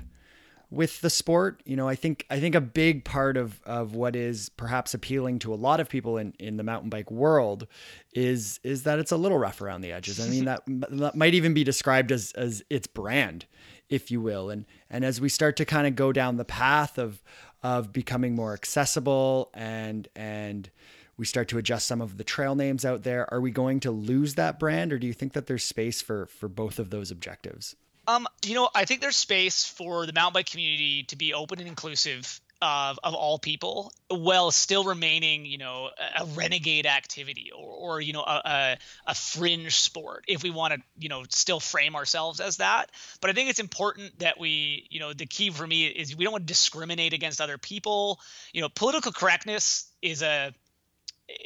with 0.70 1.02
the 1.02 1.10
sport? 1.10 1.62
You 1.66 1.76
know, 1.76 1.88
I 1.88 1.96
think 1.96 2.26
I 2.30 2.40
think 2.40 2.56
a 2.56 2.62
big 2.62 3.04
part 3.04 3.38
of 3.38 3.62
of 3.64 3.94
what 3.94 4.16
is 4.16 4.50
perhaps 4.50 4.94
appealing 4.94 5.40
to 5.40 5.54
a 5.54 5.56
lot 5.56 5.80
of 5.80 5.90
people 5.90 6.18
in 6.18 6.34
in 6.40 6.58
the 6.58 6.64
mountain 6.64 6.90
bike 6.90 7.12
world 7.12 7.68
is 8.14 8.60
is 8.64 8.84
that 8.84 8.98
it's 8.98 9.12
a 9.12 9.18
little 9.18 9.38
rough 9.38 9.62
around 9.62 9.82
the 9.82 9.92
edges. 9.92 10.20
I 10.20 10.30
mean, 10.30 10.46
that, 10.46 10.64
that 10.68 11.16
might 11.16 11.34
even 11.34 11.54
be 11.54 11.64
described 11.64 12.12
as 12.12 12.32
as 12.32 12.64
its 12.70 12.88
brand, 12.88 13.46
if 13.90 14.10
you 14.10 14.22
will. 14.22 14.50
And 14.50 14.66
and 14.90 15.06
as 15.06 15.22
we 15.22 15.30
start 15.30 15.58
to 15.58 15.66
kind 15.66 15.86
of 15.86 15.96
go 15.96 16.12
down 16.12 16.38
the 16.38 16.46
path 16.46 16.98
of 16.98 17.22
of 17.64 17.94
becoming 17.94 18.36
more 18.36 18.54
accessible 18.54 19.50
and 19.54 20.08
and 20.16 20.70
we 21.18 21.26
start 21.26 21.50
to 21.50 21.58
adjust 21.58 21.88
some 21.88 22.02
of 22.02 22.18
the 22.18 22.24
trail 22.24 22.56
names 22.56 22.84
out 22.84 23.04
there. 23.04 23.32
Are 23.32 23.40
we 23.40 23.52
going 23.52 23.80
to 23.82 23.92
lose 23.92 24.36
that 24.36 24.58
brand 24.58 24.92
or 24.92 24.98
do 24.98 25.06
you 25.06 25.14
think 25.14 25.34
that 25.34 25.46
there's 25.46 25.64
space 25.64 26.02
for 26.02 26.26
for 26.26 26.48
both 26.48 26.80
of 26.80 26.90
those 26.90 27.12
objectives? 27.12 27.76
Um 28.08 28.28
you 28.46 28.56
know 28.56 28.70
i 28.74 28.86
think 28.86 29.02
there's 29.02 29.18
space 29.18 29.66
for 29.66 30.06
the 30.06 30.14
mountain 30.14 30.34
bike 30.34 30.50
community 30.50 31.04
to 31.04 31.16
be 31.16 31.34
open 31.34 31.60
and 31.60 31.68
inclusive 31.68 32.42
of, 32.62 33.00
of 33.04 33.14
all 33.14 33.40
people 33.40 33.92
while 34.10 34.52
still 34.52 34.84
remaining 34.84 35.46
you 35.46 35.58
know 35.58 35.90
a 36.20 36.26
renegade 36.36 36.86
activity 36.86 37.52
or, 37.56 37.96
or 37.96 38.02
you 38.02 38.14
know 38.14 38.22
a, 38.22 38.42
a, 38.46 38.78
a 39.08 39.16
fringe 39.16 39.76
sport 39.76 40.24
if 40.28 40.44
we 40.44 40.50
want 40.50 40.74
to 40.74 40.80
you 40.98 41.10
know 41.10 41.24
still 41.30 41.60
frame 41.60 41.96
ourselves 41.96 42.40
as 42.40 42.58
that 42.58 42.92
but 43.20 43.30
i 43.30 43.34
think 43.34 43.50
it's 43.50 43.60
important 43.60 44.18
that 44.20 44.40
we 44.40 44.88
you 44.90 45.00
know 45.00 45.14
the 45.14 45.26
key 45.26 45.50
for 45.50 45.66
me 45.66 45.88
is 45.88 46.16
we 46.16 46.24
don't 46.24 46.34
want 46.34 46.44
to 46.44 46.54
discriminate 46.54 47.14
against 47.14 47.42
other 47.42 47.58
people 47.58 48.20
you 48.54 48.62
know 48.62 48.70
political 48.70 49.12
correctness 49.12 49.92
is 50.02 50.22
a 50.22 50.54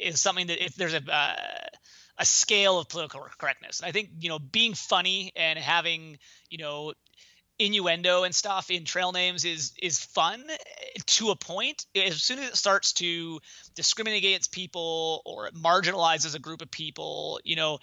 is 0.00 0.20
something 0.20 0.48
that 0.48 0.62
if 0.62 0.74
there's 0.74 0.94
a 0.94 1.02
uh, 1.12 1.34
a 2.18 2.24
scale 2.24 2.78
of 2.78 2.88
political 2.88 3.20
correctness. 3.38 3.80
And 3.80 3.88
I 3.88 3.92
think 3.92 4.10
you 4.20 4.28
know 4.28 4.38
being 4.38 4.74
funny 4.74 5.32
and 5.36 5.58
having 5.58 6.18
you 6.48 6.58
know 6.58 6.94
innuendo 7.58 8.24
and 8.24 8.34
stuff 8.34 8.70
in 8.70 8.84
trail 8.84 9.12
names 9.12 9.44
is 9.44 9.72
is 9.80 9.98
fun 9.98 10.44
to 11.06 11.30
a 11.30 11.36
point 11.36 11.86
as 11.96 12.22
soon 12.22 12.38
as 12.38 12.50
it 12.50 12.56
starts 12.56 12.92
to 12.92 13.40
discriminate 13.74 14.18
against 14.18 14.52
people 14.52 15.22
or 15.24 15.46
it 15.46 15.54
marginalizes 15.54 16.34
a 16.34 16.38
group 16.38 16.60
of 16.60 16.70
people 16.70 17.40
you 17.44 17.56
know 17.56 17.78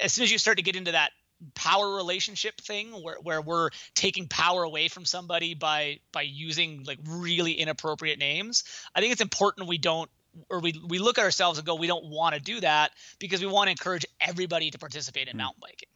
as 0.00 0.12
soon 0.12 0.24
as 0.24 0.32
you 0.32 0.38
start 0.38 0.56
to 0.56 0.62
get 0.62 0.74
into 0.74 0.92
that 0.92 1.10
power 1.54 1.94
relationship 1.94 2.60
thing 2.60 2.90
where, 3.02 3.16
where 3.22 3.40
we're 3.40 3.70
taking 3.94 4.28
power 4.28 4.62
away 4.62 4.88
from 4.88 5.04
somebody 5.04 5.54
by 5.54 5.98
by 6.12 6.22
using 6.22 6.82
like 6.84 6.98
really 7.06 7.52
inappropriate 7.52 8.18
names 8.18 8.64
i 8.94 9.00
think 9.00 9.12
it's 9.12 9.20
important 9.20 9.68
we 9.68 9.78
don't 9.78 10.10
or 10.50 10.60
we 10.60 10.74
we 10.88 10.98
look 10.98 11.18
at 11.18 11.24
ourselves 11.24 11.58
and 11.58 11.66
go 11.66 11.74
we 11.74 11.86
don't 11.86 12.06
want 12.06 12.34
to 12.34 12.40
do 12.40 12.60
that 12.60 12.90
because 13.18 13.40
we 13.40 13.46
want 13.46 13.66
to 13.66 13.70
encourage 13.70 14.06
everybody 14.20 14.70
to 14.70 14.78
participate 14.78 15.28
in 15.28 15.34
mm. 15.34 15.38
mountain 15.38 15.60
biking 15.60 15.88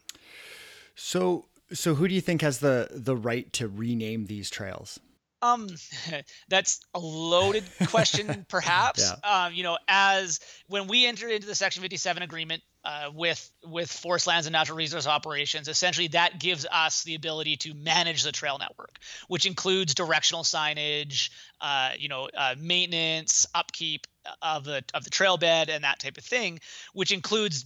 so 0.95 1.45
so 1.73 1.95
who 1.95 2.07
do 2.07 2.15
you 2.15 2.21
think 2.21 2.41
has 2.41 2.59
the 2.59 2.87
the 2.91 3.15
right 3.15 3.51
to 3.53 3.67
rename 3.67 4.25
these 4.25 4.49
trails? 4.49 4.99
Um, 5.41 5.67
that's 6.49 6.81
a 6.93 6.99
loaded 6.99 7.63
question, 7.87 8.45
perhaps. 8.49 9.01
Yeah. 9.23 9.45
Um, 9.45 9.53
you 9.53 9.63
know, 9.63 9.77
as 9.87 10.39
when 10.67 10.87
we 10.87 11.05
entered 11.05 11.31
into 11.31 11.47
the 11.47 11.55
Section 11.55 11.81
57 11.81 12.23
agreement 12.23 12.63
uh, 12.83 13.11
with 13.13 13.51
with 13.63 13.91
Forest 13.91 14.27
Lands 14.27 14.47
and 14.47 14.53
Natural 14.53 14.77
Resource 14.77 15.07
Operations, 15.07 15.67
essentially 15.67 16.07
that 16.09 16.39
gives 16.39 16.65
us 16.71 17.03
the 17.03 17.15
ability 17.15 17.57
to 17.57 17.73
manage 17.73 18.23
the 18.23 18.31
trail 18.31 18.57
network, 18.57 18.97
which 19.27 19.45
includes 19.45 19.93
directional 19.93 20.43
signage, 20.43 21.29
uh, 21.61 21.91
you 21.97 22.09
know, 22.09 22.29
uh, 22.35 22.55
maintenance, 22.57 23.45
upkeep 23.53 24.07
of 24.41 24.63
the 24.63 24.83
of 24.93 25.03
the 25.03 25.09
trail 25.09 25.37
bed, 25.37 25.69
and 25.69 25.83
that 25.83 25.99
type 25.99 26.17
of 26.17 26.23
thing, 26.23 26.59
which 26.93 27.11
includes 27.11 27.65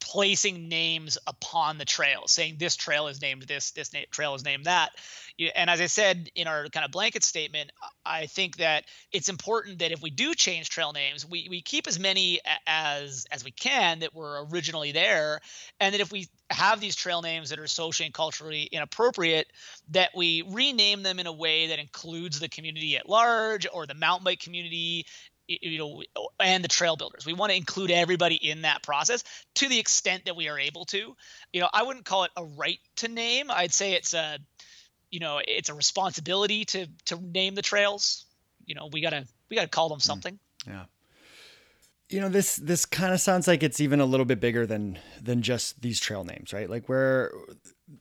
placing 0.00 0.68
names 0.68 1.18
upon 1.26 1.78
the 1.78 1.84
trail, 1.84 2.22
saying 2.26 2.56
this 2.58 2.76
trail 2.76 3.06
is 3.06 3.20
named 3.20 3.42
this, 3.42 3.70
this 3.72 3.92
na- 3.92 4.00
trail 4.10 4.34
is 4.34 4.44
named 4.44 4.64
that. 4.64 4.90
And 5.54 5.70
as 5.70 5.80
I 5.80 5.86
said 5.86 6.28
in 6.34 6.46
our 6.46 6.68
kind 6.68 6.84
of 6.84 6.90
blanket 6.90 7.24
statement, 7.24 7.70
I 8.04 8.26
think 8.26 8.56
that 8.56 8.84
it's 9.12 9.28
important 9.28 9.78
that 9.78 9.92
if 9.92 10.02
we 10.02 10.10
do 10.10 10.34
change 10.34 10.68
trail 10.68 10.92
names, 10.92 11.26
we, 11.26 11.46
we 11.48 11.62
keep 11.62 11.86
as 11.86 11.98
many 11.98 12.40
as 12.66 13.26
as 13.30 13.44
we 13.44 13.50
can 13.50 14.00
that 14.00 14.14
were 14.14 14.46
originally 14.50 14.92
there, 14.92 15.40
and 15.78 15.94
that 15.94 16.00
if 16.00 16.12
we 16.12 16.28
have 16.50 16.80
these 16.80 16.96
trail 16.96 17.22
names 17.22 17.50
that 17.50 17.58
are 17.58 17.66
socially 17.66 18.06
and 18.06 18.14
culturally 18.14 18.64
inappropriate, 18.64 19.46
that 19.90 20.10
we 20.14 20.42
rename 20.48 21.02
them 21.02 21.18
in 21.18 21.26
a 21.26 21.32
way 21.32 21.68
that 21.68 21.78
includes 21.78 22.40
the 22.40 22.48
community 22.48 22.96
at 22.96 23.08
large 23.08 23.66
or 23.72 23.86
the 23.86 23.94
mountain 23.94 24.24
bike 24.24 24.40
community 24.40 25.06
you 25.60 25.78
know 25.78 26.02
and 26.38 26.62
the 26.62 26.68
trail 26.68 26.96
builders. 26.96 27.26
We 27.26 27.32
want 27.32 27.50
to 27.50 27.56
include 27.56 27.90
everybody 27.90 28.36
in 28.36 28.62
that 28.62 28.82
process 28.82 29.24
to 29.56 29.68
the 29.68 29.78
extent 29.78 30.24
that 30.26 30.36
we 30.36 30.48
are 30.48 30.58
able 30.58 30.84
to. 30.86 31.16
You 31.52 31.60
know 31.60 31.68
i 31.72 31.82
wouldn't 31.82 32.04
call 32.04 32.24
it 32.24 32.30
a 32.36 32.44
right 32.44 32.78
to 32.96 33.08
name. 33.08 33.50
I'd 33.50 33.72
say 33.72 33.92
it's 33.92 34.14
a 34.14 34.38
you 35.10 35.20
know 35.20 35.40
it's 35.46 35.68
a 35.68 35.74
responsibility 35.74 36.64
to 36.66 36.86
to 37.06 37.16
name 37.20 37.54
the 37.54 37.62
trails. 37.62 38.26
You 38.64 38.74
know 38.74 38.88
we 38.92 39.00
gotta 39.00 39.26
we 39.48 39.56
gotta 39.56 39.68
call 39.68 39.88
them 39.88 39.96
hmm. 39.96 40.02
something. 40.02 40.38
Yeah. 40.66 40.84
You 42.08 42.20
know 42.20 42.28
this 42.28 42.56
this 42.56 42.86
kind 42.86 43.12
of 43.12 43.20
sounds 43.20 43.46
like 43.46 43.62
it's 43.62 43.80
even 43.80 44.00
a 44.00 44.06
little 44.06 44.26
bit 44.26 44.40
bigger 44.40 44.66
than 44.66 44.98
than 45.20 45.42
just 45.42 45.82
these 45.82 46.00
trail 46.00 46.24
names 46.24 46.52
right? 46.52 46.68
Like 46.68 46.88
where 46.88 47.32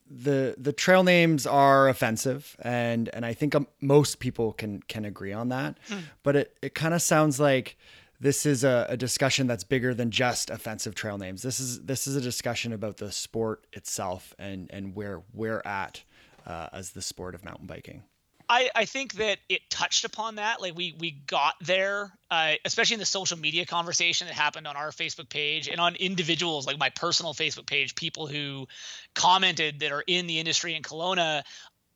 the 0.09 0.55
the 0.57 0.73
trail 0.73 1.03
names 1.03 1.45
are 1.45 1.87
offensive 1.87 2.55
and 2.61 3.09
and 3.13 3.25
i 3.25 3.33
think 3.33 3.53
um, 3.53 3.67
most 3.79 4.19
people 4.19 4.53
can 4.53 4.81
can 4.83 5.05
agree 5.05 5.33
on 5.33 5.49
that. 5.49 5.77
Hmm. 5.87 5.99
but 6.23 6.35
it 6.35 6.57
it 6.61 6.75
kind 6.75 6.93
of 6.93 7.01
sounds 7.01 7.39
like 7.39 7.77
this 8.19 8.45
is 8.45 8.63
a, 8.63 8.85
a, 8.89 8.97
discussion 8.97 9.47
that's 9.47 9.63
bigger 9.63 9.93
than 9.93 10.11
just 10.11 10.49
offensive 10.49 10.93
trail 10.93 11.17
names. 11.17 11.41
This 11.41 11.59
is 11.59 11.81
this 11.83 12.05
is 12.05 12.17
a 12.17 12.21
discussion 12.21 12.73
about 12.73 12.97
the 12.97 13.11
sport 13.11 13.65
itself 13.71 14.35
and 14.37 14.69
and 14.71 14.95
where 14.95 15.21
we're 15.33 15.61
at 15.63 16.03
uh, 16.45 16.67
as 16.73 16.91
the 16.91 17.01
sport 17.01 17.33
of 17.33 17.45
mountain 17.45 17.65
biking 17.65 18.03
I, 18.49 18.69
I 18.75 18.85
think 18.85 19.13
that 19.13 19.37
it 19.47 19.69
touched 19.69 20.05
upon 20.05 20.35
that. 20.35 20.59
Like 20.59 20.75
we 20.75 20.95
we 20.97 21.11
got 21.11 21.53
there, 21.61 22.11
uh, 22.31 22.53
especially 22.65 22.95
in 22.95 22.99
the 22.99 23.05
social 23.05 23.37
media 23.37 23.65
conversation 23.65 24.27
that 24.27 24.33
happened 24.33 24.65
on 24.65 24.75
our 24.75 24.89
Facebook 24.89 25.29
page 25.29 25.67
and 25.67 25.79
on 25.79 25.95
individuals 25.95 26.65
like 26.65 26.79
my 26.79 26.89
personal 26.89 27.35
Facebook 27.35 27.67
page, 27.67 27.93
people 27.93 28.25
who 28.25 28.67
commented 29.13 29.81
that 29.81 29.91
are 29.91 30.03
in 30.07 30.25
the 30.25 30.39
industry 30.39 30.75
in 30.75 30.81
Kelowna 30.81 31.43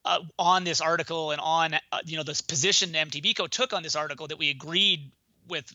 uh, 0.06 0.20
on 0.38 0.64
this 0.64 0.80
article 0.80 1.32
and 1.32 1.42
on 1.42 1.74
uh, 1.74 2.00
you 2.06 2.18
know 2.18 2.24
this 2.24 2.42
position 2.42 2.92
MTBco 2.92 3.50
took 3.50 3.74
on 3.74 3.82
this 3.82 3.96
article 3.96 4.28
that 4.28 4.38
we 4.38 4.52
agreed 4.52 5.12
with 5.48 5.74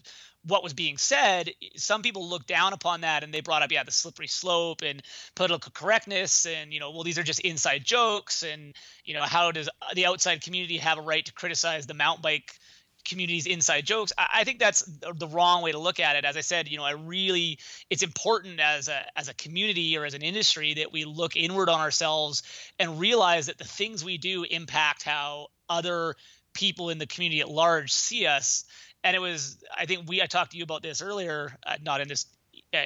what 0.49 0.63
was 0.63 0.73
being 0.73 0.97
said, 0.97 1.51
some 1.77 2.03
people 2.03 2.29
looked 2.29 2.49
down 2.49 2.73
upon 2.73 3.03
that 3.03 3.23
and 3.23 3.33
they 3.33 3.41
brought 3.41 3.63
up, 3.63 3.71
yeah, 3.71 3.85
the 3.85 3.93
slippery 3.93 4.27
slope 4.27 4.83
and 4.83 5.03
political 5.35 5.71
correctness 5.73 6.47
and, 6.47 6.73
you 6.73 6.81
know, 6.81 6.91
well, 6.91 7.03
these 7.03 7.19
are 7.19 7.23
just 7.23 7.41
inside 7.41 7.85
jokes. 7.85 8.43
And, 8.43 8.75
you 9.05 9.15
know, 9.15 9.23
how 9.23 9.53
does 9.53 9.69
the 9.95 10.07
outside 10.07 10.43
community 10.43 10.79
have 10.79 10.99
a 10.99 11.03
right 11.03 11.25
to 11.27 11.33
criticize 11.33 11.87
the 11.87 11.95
mountain 11.95 12.23
bike 12.23 12.53
community's 13.07 13.47
inside 13.47 13.85
jokes? 13.85 14.13
I, 14.17 14.45
think 14.45 14.59
that's 14.59 14.91
the 15.01 15.29
wrong 15.29 15.63
way 15.63 15.73
to 15.73 15.79
look 15.79 16.01
at 16.01 16.17
it. 16.17 16.25
As 16.25 16.37
I 16.37 16.41
said, 16.41 16.69
you 16.69 16.79
know, 16.79 16.85
I 16.85 16.93
really, 16.93 17.59
it's 17.91 18.03
important 18.03 18.59
as 18.59 18.89
a, 18.89 19.05
as 19.17 19.29
a 19.29 19.35
community 19.35 19.99
or 19.99 20.07
as 20.07 20.15
an 20.15 20.23
industry 20.23 20.75
that 20.75 20.93
we 20.93 21.05
look 21.05 21.37
inward 21.37 21.69
on 21.69 21.81
ourselves 21.81 22.43
and 22.79 22.99
realize 22.99 23.47
that 23.47 23.59
the 23.59 23.65
things 23.65 24.03
we 24.03 24.17
do 24.17 24.45
impact 24.45 25.03
how 25.03 25.49
other 25.69 26.15
people 26.55 26.91
in 26.91 26.99
the 26.99 27.07
community 27.07 27.41
at 27.41 27.49
large 27.49 27.93
see 27.93 28.27
us 28.27 28.65
and 29.05 29.17
it 29.17 29.21
was 29.21 29.59
I 29.77 29.87
think 29.87 30.09
we 30.09 30.23
I 30.23 30.27
talked 30.27 30.53
to 30.53 30.57
you 30.57 30.65
about 30.65 30.83
this 30.83 31.03
earlier, 31.03 31.57
uh, 31.67 31.77
not 31.83 32.01
in 32.01 32.09
this 32.09 32.27
uh, 32.75 32.85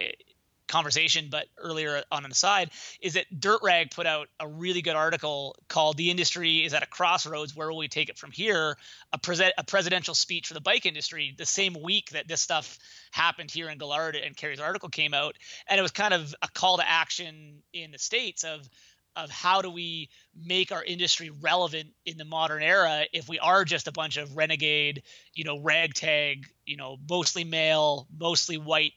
conversation, 0.69 1.29
but 1.31 1.47
earlier 1.59 2.03
on 2.11 2.23
the 2.23 2.35
side, 2.35 2.71
is 3.01 3.15
that 3.15 3.27
Dirt 3.39 3.61
Rag 3.63 3.91
put 3.91 4.07
out 4.07 4.29
a 4.41 4.49
really 4.49 4.81
good 4.83 4.97
article 4.97 5.57
called 5.69 5.97
"The 5.97 6.11
Industry 6.11 6.65
is 6.65 6.75
at 6.75 6.83
a 6.83 6.87
Crossroads. 6.87 7.55
Where 7.55 7.69
will 7.69 7.79
we 7.79 7.89
take 7.89 8.09
it 8.09 8.19
from 8.19 8.31
here?" 8.31 8.77
A, 9.13 9.19
pre- 9.19 9.53
a 9.57 9.65
presidential 9.65 10.15
speech 10.15 10.49
for 10.49 10.55
the 10.55 10.61
bike 10.61 10.87
industry. 10.87 11.35
The 11.37 11.47
same 11.47 11.77
week 11.83 12.11
that 12.11 12.29
this 12.29 12.41
stuff 12.41 12.79
happened 13.11 13.51
here 13.51 13.69
in 13.69 13.79
Gillard 13.79 14.17
and 14.17 14.37
Carrie's 14.37 14.61
article 14.61 14.89
came 14.89 15.15
out, 15.15 15.37
and 15.69 15.79
it 15.79 15.83
was 15.83 15.93
kind 15.93 16.15
of 16.15 16.35
a 16.43 16.49
call 16.49 16.79
to 16.79 16.89
action 16.89 17.63
in 17.73 17.91
the 17.91 17.99
states 17.99 18.45
of 18.45 18.69
of 19.17 19.31
how 19.31 19.63
do 19.63 19.71
we 19.71 20.09
make 20.35 20.73
our 20.73 20.83
industry 20.83 21.31
relevant 21.41 21.89
in 22.07 22.17
the 22.17 22.25
modern 22.25 22.63
era 22.63 23.05
if 23.13 23.29
we 23.29 23.39
are 23.39 23.65
just 23.65 23.89
a 23.89 23.93
bunch 23.93 24.17
of 24.17 24.37
renegade, 24.37 25.03
you 25.35 25.45
know, 25.45 25.61
ragtag, 25.61 26.47
you 26.65 26.77
know, 26.77 26.97
mostly 27.09 27.45
male, 27.45 28.07
mostly 28.19 28.57
white 28.57 28.93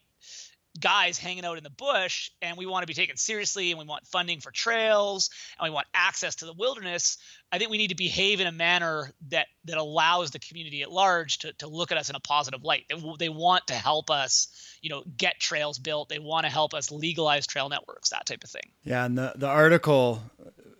guys 0.80 1.18
hanging 1.18 1.46
out 1.46 1.58
in 1.58 1.64
the 1.64 1.70
bush 1.70 2.32
and 2.42 2.58
we 2.58 2.66
want 2.66 2.84
to 2.84 2.88
be 2.88 2.94
taken 2.94 3.16
seriously 3.16 3.72
and 3.72 3.80
we 3.80 3.86
want 3.86 4.06
funding 4.08 4.42
for 4.42 4.52
trails 4.52 5.30
and 5.58 5.70
we 5.70 5.74
want 5.74 5.88
access 5.94 6.36
to 6.36 6.46
the 6.46 6.54
wilderness 6.54 7.18
i 7.56 7.58
think 7.58 7.72
we 7.72 7.78
need 7.78 7.90
to 7.90 7.96
behave 7.96 8.40
in 8.40 8.48
a 8.48 8.52
manner 8.52 9.12
that 9.30 9.48
that 9.64 9.78
allows 9.78 10.32
the 10.32 10.40
community 10.40 10.82
at 10.82 10.92
large 10.92 11.40
to, 11.40 11.54
to 11.54 11.68
look 11.68 11.92
at 11.92 11.98
us 11.98 12.10
in 12.10 12.16
a 12.16 12.20
positive 12.20 12.64
light 12.64 12.84
they, 12.90 13.14
they 13.20 13.30
want 13.30 13.66
to 13.68 13.74
help 13.74 14.10
us 14.10 14.78
you 14.82 14.90
know 14.90 15.04
get 15.18 15.40
trails 15.40 15.80
built 15.80 16.10
they 16.10 16.20
want 16.20 16.46
to 16.46 16.52
help 16.52 16.74
us 16.74 16.92
legalize 16.92 17.48
trail 17.48 17.70
networks 17.70 18.10
that 18.10 18.26
type 18.26 18.44
of 18.44 18.50
thing 18.50 18.70
yeah 18.84 19.06
and 19.06 19.18
the 19.18 19.34
the 19.36 19.48
article 19.48 20.22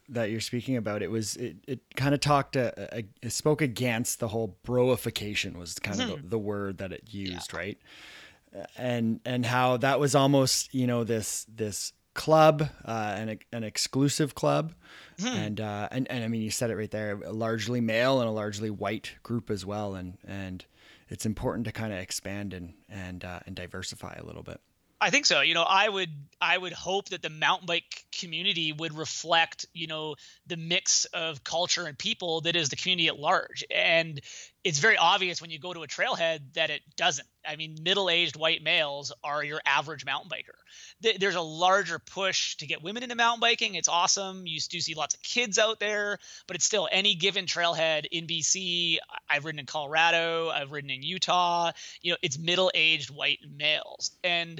that 0.10 0.30
you're 0.30 0.42
speaking 0.42 0.78
about 0.78 1.02
it 1.02 1.10
was 1.10 1.36
it, 1.38 1.56
it 1.68 1.80
kind 1.96 2.14
of 2.14 2.20
talked 2.20 2.56
uh, 2.56 2.72
uh, 2.78 3.02
it 3.24 3.32
spoke 3.32 3.62
against 3.62 4.20
the 4.20 4.28
whole 4.28 4.58
broification 4.66 5.58
was 5.58 5.74
kind 5.80 6.00
mm-hmm. 6.00 6.12
of 6.12 6.22
the, 6.24 6.30
the, 6.30 6.38
word 6.38 6.78
that 6.78 6.92
it 6.92 7.04
used 7.08 7.52
yeah. 7.52 7.58
right 7.58 7.78
and 8.78 9.20
and 9.26 9.46
how 9.46 9.78
that 9.78 10.00
was 10.00 10.16
almost 10.16 10.74
you 10.74 10.88
know 10.88 11.04
this 11.04 11.46
this 11.54 11.94
club, 12.16 12.68
uh, 12.84 13.14
an 13.18 13.40
an 13.52 13.64
exclusive 13.64 14.34
club, 14.34 14.74
hmm. 15.20 15.28
and 15.28 15.62
uh, 15.62 15.88
and 15.92 16.10
and 16.10 16.24
I 16.24 16.28
mean 16.28 16.42
you 16.42 16.50
said 16.50 16.72
it 16.72 16.76
right 16.76 16.90
there, 16.90 17.16
largely 17.16 17.82
male 17.82 18.20
and 18.20 18.28
a 18.28 18.32
largely 18.32 18.72
white 18.72 19.14
group 19.22 19.52
as 19.52 19.64
well, 19.64 19.94
and 19.94 20.18
and 20.26 20.66
it's 21.10 21.28
important 21.28 21.66
to 21.66 21.72
kind 21.72 21.94
of 21.94 22.00
expand 22.00 22.54
and 22.54 22.74
and 22.90 23.24
uh, 23.24 23.42
and 23.46 23.56
diversify 23.56 24.16
a 24.18 24.26
little 24.26 24.42
bit. 24.42 24.60
I 25.02 25.10
think 25.10 25.26
so. 25.26 25.42
You 25.42 25.54
know, 25.54 25.64
I 25.64 25.88
would 25.88 26.10
I 26.42 26.58
would 26.58 26.74
hope 26.74 27.10
that 27.10 27.22
the 27.22 27.30
mountain 27.30 27.68
bike 27.68 28.06
community 28.12 28.72
would 28.72 28.98
reflect, 28.98 29.66
you 29.74 29.88
know, 29.88 30.16
the 30.48 30.58
mix 30.58 31.06
of 31.06 31.44
culture 31.44 31.86
and 31.86 31.98
people 31.98 32.42
that 32.42 32.56
is 32.56 32.70
the 32.70 32.76
community 32.76 33.08
at 33.08 33.20
large. 33.20 33.64
And 33.70 34.22
it's 34.66 34.80
very 34.80 34.98
obvious 34.98 35.44
when 35.44 35.52
you 35.52 35.60
go 35.60 35.74
to 35.74 35.84
a 35.84 35.88
trailhead 35.88 36.40
that 36.56 36.72
it 36.72 36.82
doesn't. 36.98 37.28
I 37.48 37.56
mean, 37.56 37.78
middle-aged 37.84 38.36
white 38.36 38.64
males 38.64 39.14
are 39.24 39.44
your 39.44 39.62
average 39.64 40.04
mountain 40.06 40.28
biker. 40.28 41.20
There's 41.20 41.36
a 41.36 41.42
larger 41.42 42.00
push 42.00 42.56
to 42.58 42.66
get 42.66 42.82
women 42.82 43.04
into 43.04 43.16
mountain 43.16 43.42
biking. 43.42 43.76
It's 43.76 43.88
awesome. 43.88 44.48
You 44.48 44.60
do 44.68 44.80
see 44.80 44.96
lots 44.96 45.14
of 45.14 45.22
kids 45.22 45.60
out 45.60 45.80
there, 45.80 46.18
but 46.48 46.56
it's 46.56 46.66
still 46.66 46.90
any 46.92 47.14
given 47.14 47.46
trailhead 47.46 48.08
in 48.12 48.26
BC. 48.26 48.98
I've 49.30 49.46
ridden 49.46 49.60
in 49.60 49.68
Colorado. 49.68 50.50
I've 50.50 50.72
ridden 50.72 50.90
in 50.90 51.04
Utah. 51.04 51.72
You 52.02 52.14
know, 52.14 52.18
it's 52.24 52.40
middle-aged 52.40 53.12
white 53.12 53.42
males, 53.56 54.18
and 54.24 54.60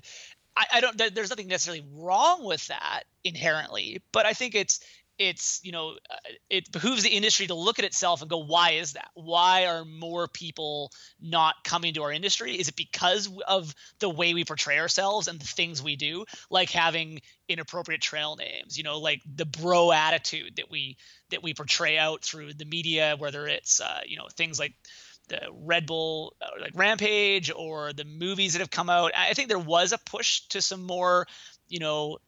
I, 0.56 0.66
I 0.74 0.82
don't. 0.82 0.98
There's 0.98 1.32
nothing 1.32 1.48
necessarily 1.48 1.84
wrong 1.96 2.46
with 2.46 2.68
that 2.68 3.06
inherently, 3.24 4.04
but 4.12 4.28
I 4.28 4.34
think 4.34 4.54
it's 4.54 4.82
it's 5.18 5.62
you 5.64 5.72
know 5.72 5.92
uh, 6.10 6.16
it 6.50 6.72
behooves 6.72 7.04
the 7.04 7.10
industry 7.10 7.48
to 7.48 7.54
look 7.54 7.80
at 7.80 7.86
itself 7.86 8.22
and 8.22 8.30
go 8.30 8.38
why 8.38 8.72
is 8.72 8.94
that 8.94 9.10
why 9.14 9.66
are 9.66 9.86
more 9.86 10.28
people 10.28 10.92
not 11.22 11.56
coming 11.64 11.94
to 11.94 12.04
our 12.04 12.12
industry 12.12 12.56
is 12.56 12.68
it 12.68 12.76
because 12.76 13.30
of 13.48 13.74
the 14.00 14.10
way 14.10 14.34
we 14.34 14.44
portray 14.44 14.80
ourselves 14.80 15.28
and 15.28 15.40
the 15.40 15.48
things 15.48 15.82
we 15.82 15.96
do 15.96 16.26
like 16.50 16.70
having 16.70 17.20
inappropriate 17.48 18.02
trail 18.02 18.36
names 18.36 18.78
you 18.78 18.84
know 18.84 19.00
like 19.00 19.22
the 19.36 19.46
bro 19.46 19.92
attitude 19.92 20.56
that 20.58 20.70
we 20.70 20.98
that 21.30 21.42
we 21.42 21.54
portray 21.54 21.98
out 21.98 22.22
through 22.22 22.54
the 22.54 22.66
media 22.66 23.16
whether 23.18 23.48
it's 23.48 23.80
uh, 23.80 24.02
you 24.06 24.18
know 24.18 24.28
things 24.36 24.60
like 24.60 24.74
the 25.28 25.40
Red 25.52 25.88
Bull 25.88 26.36
uh, 26.42 26.62
like 26.62 26.74
Rampage 26.76 27.52
or 27.56 27.94
the 27.94 28.06
movies 28.06 28.54
that 28.54 28.60
have 28.60 28.70
come 28.70 28.92
out. 28.92 29.12
I 29.18 29.34
think 29.34 29.50
there 29.50 29.58
was 29.58 29.92
a 29.92 29.98
push 29.98 30.42
to 30.50 30.62
some 30.62 30.84
more, 30.84 31.26
you 31.68 31.80
know, 31.80 32.20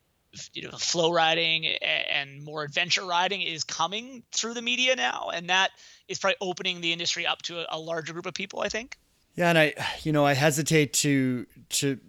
you 0.53 0.63
know, 0.63 0.71
flow 0.71 1.11
riding 1.11 1.65
and 1.65 2.43
more 2.43 2.63
adventure 2.63 3.05
riding 3.05 3.41
is 3.41 3.63
coming 3.63 4.23
through 4.31 4.53
the 4.53 4.61
media 4.61 4.95
now, 4.95 5.29
and 5.33 5.49
that 5.49 5.71
is 6.07 6.19
probably 6.19 6.37
opening 6.41 6.81
the 6.81 6.93
industry 6.93 7.25
up 7.25 7.41
to 7.43 7.59
a, 7.59 7.77
a 7.77 7.79
larger 7.79 8.13
group 8.13 8.25
of 8.25 8.33
people. 8.33 8.61
I 8.61 8.69
think. 8.69 8.97
Yeah, 9.35 9.49
and 9.49 9.57
I, 9.57 9.73
you 10.03 10.11
know, 10.11 10.25
I 10.25 10.33
hesitate 10.33 10.93
to 10.93 11.45
to 11.69 11.99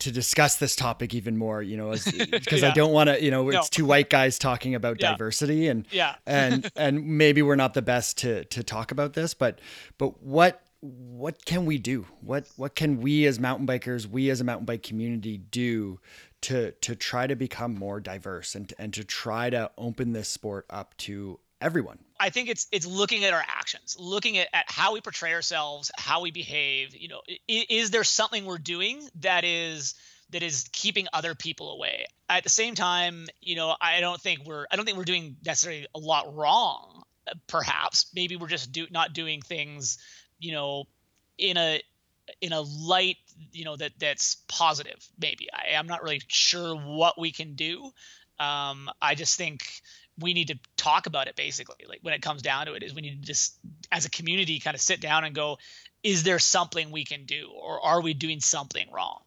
to 0.00 0.12
discuss 0.12 0.56
this 0.56 0.76
topic 0.76 1.14
even 1.14 1.36
more, 1.36 1.62
you 1.62 1.76
know, 1.76 1.90
because 2.30 2.62
yeah. 2.62 2.70
I 2.70 2.72
don't 2.72 2.92
want 2.92 3.10
to, 3.10 3.22
you 3.22 3.30
know, 3.30 3.48
it's 3.48 3.56
no. 3.56 3.62
two 3.70 3.86
white 3.86 4.10
guys 4.10 4.38
talking 4.38 4.74
about 4.74 5.00
yeah. 5.00 5.12
diversity 5.12 5.68
and 5.68 5.86
yeah. 5.90 6.16
and 6.26 6.70
and 6.76 7.06
maybe 7.06 7.42
we're 7.42 7.56
not 7.56 7.74
the 7.74 7.82
best 7.82 8.18
to 8.18 8.44
to 8.46 8.62
talk 8.62 8.90
about 8.90 9.14
this, 9.14 9.34
but 9.34 9.60
but 9.98 10.22
what 10.22 10.62
what 10.80 11.44
can 11.44 11.64
we 11.64 11.78
do? 11.78 12.06
What 12.20 12.46
what 12.56 12.74
can 12.74 13.00
we 13.00 13.26
as 13.26 13.38
mountain 13.38 13.66
bikers, 13.66 14.06
we 14.06 14.30
as 14.30 14.40
a 14.40 14.44
mountain 14.44 14.66
bike 14.66 14.82
community 14.82 15.38
do 15.38 16.00
to 16.44 16.72
to 16.72 16.94
try 16.94 17.26
to 17.26 17.34
become 17.34 17.74
more 17.74 18.00
diverse 18.00 18.54
and 18.54 18.72
and 18.78 18.92
to 18.92 19.02
try 19.02 19.48
to 19.48 19.70
open 19.78 20.12
this 20.12 20.28
sport 20.28 20.66
up 20.68 20.96
to 20.98 21.40
everyone. 21.60 21.98
I 22.20 22.28
think 22.28 22.50
it's 22.50 22.66
it's 22.70 22.86
looking 22.86 23.24
at 23.24 23.32
our 23.32 23.44
actions, 23.48 23.96
looking 23.98 24.36
at, 24.36 24.48
at 24.52 24.66
how 24.68 24.92
we 24.92 25.00
portray 25.00 25.32
ourselves, 25.32 25.90
how 25.96 26.20
we 26.20 26.30
behave. 26.30 26.94
You 26.94 27.08
know, 27.08 27.20
is, 27.48 27.64
is 27.70 27.90
there 27.90 28.04
something 28.04 28.44
we're 28.44 28.58
doing 28.58 29.08
that 29.20 29.44
is 29.44 29.94
that 30.30 30.42
is 30.42 30.68
keeping 30.72 31.06
other 31.14 31.34
people 31.34 31.72
away? 31.72 32.04
At 32.28 32.44
the 32.44 32.50
same 32.50 32.74
time, 32.74 33.26
you 33.40 33.56
know, 33.56 33.74
I 33.80 34.00
don't 34.00 34.20
think 34.20 34.40
we're 34.44 34.66
I 34.70 34.76
don't 34.76 34.84
think 34.84 34.98
we're 34.98 35.04
doing 35.04 35.36
necessarily 35.44 35.86
a 35.94 35.98
lot 35.98 36.34
wrong. 36.34 37.04
Perhaps 37.46 38.10
maybe 38.14 38.36
we're 38.36 38.48
just 38.48 38.70
do 38.70 38.86
not 38.90 39.14
doing 39.14 39.40
things, 39.40 39.96
you 40.38 40.52
know, 40.52 40.84
in 41.38 41.56
a 41.56 41.80
in 42.42 42.52
a 42.52 42.60
light 42.60 43.16
you 43.52 43.64
know 43.64 43.76
that 43.76 43.92
that's 43.98 44.36
positive 44.48 45.06
maybe. 45.18 45.48
I, 45.52 45.76
i'm 45.76 45.86
not 45.86 46.02
really 46.02 46.22
sure 46.28 46.74
what 46.76 47.18
we 47.18 47.32
can 47.32 47.54
do. 47.54 47.90
Um, 48.38 48.90
i 49.00 49.14
just 49.14 49.36
think 49.36 49.62
we 50.18 50.32
need 50.34 50.48
to 50.48 50.58
talk 50.76 51.06
about 51.06 51.28
it 51.28 51.36
basically. 51.36 51.86
Like 51.88 52.00
when 52.02 52.14
it 52.14 52.22
comes 52.22 52.42
down 52.42 52.66
to 52.66 52.74
it 52.74 52.82
is 52.82 52.94
we 52.94 53.02
need 53.02 53.20
to 53.20 53.26
just 53.26 53.58
as 53.90 54.04
a 54.04 54.10
community 54.10 54.60
kind 54.60 54.74
of 54.74 54.80
sit 54.80 55.00
down 55.00 55.24
and 55.24 55.34
go 55.34 55.58
is 56.02 56.22
there 56.22 56.38
something 56.38 56.90
we 56.90 57.04
can 57.04 57.24
do 57.24 57.50
or 57.60 57.84
are 57.84 58.00
we 58.02 58.14
doing 58.14 58.40
something 58.40 58.86
wrong? 58.92 59.20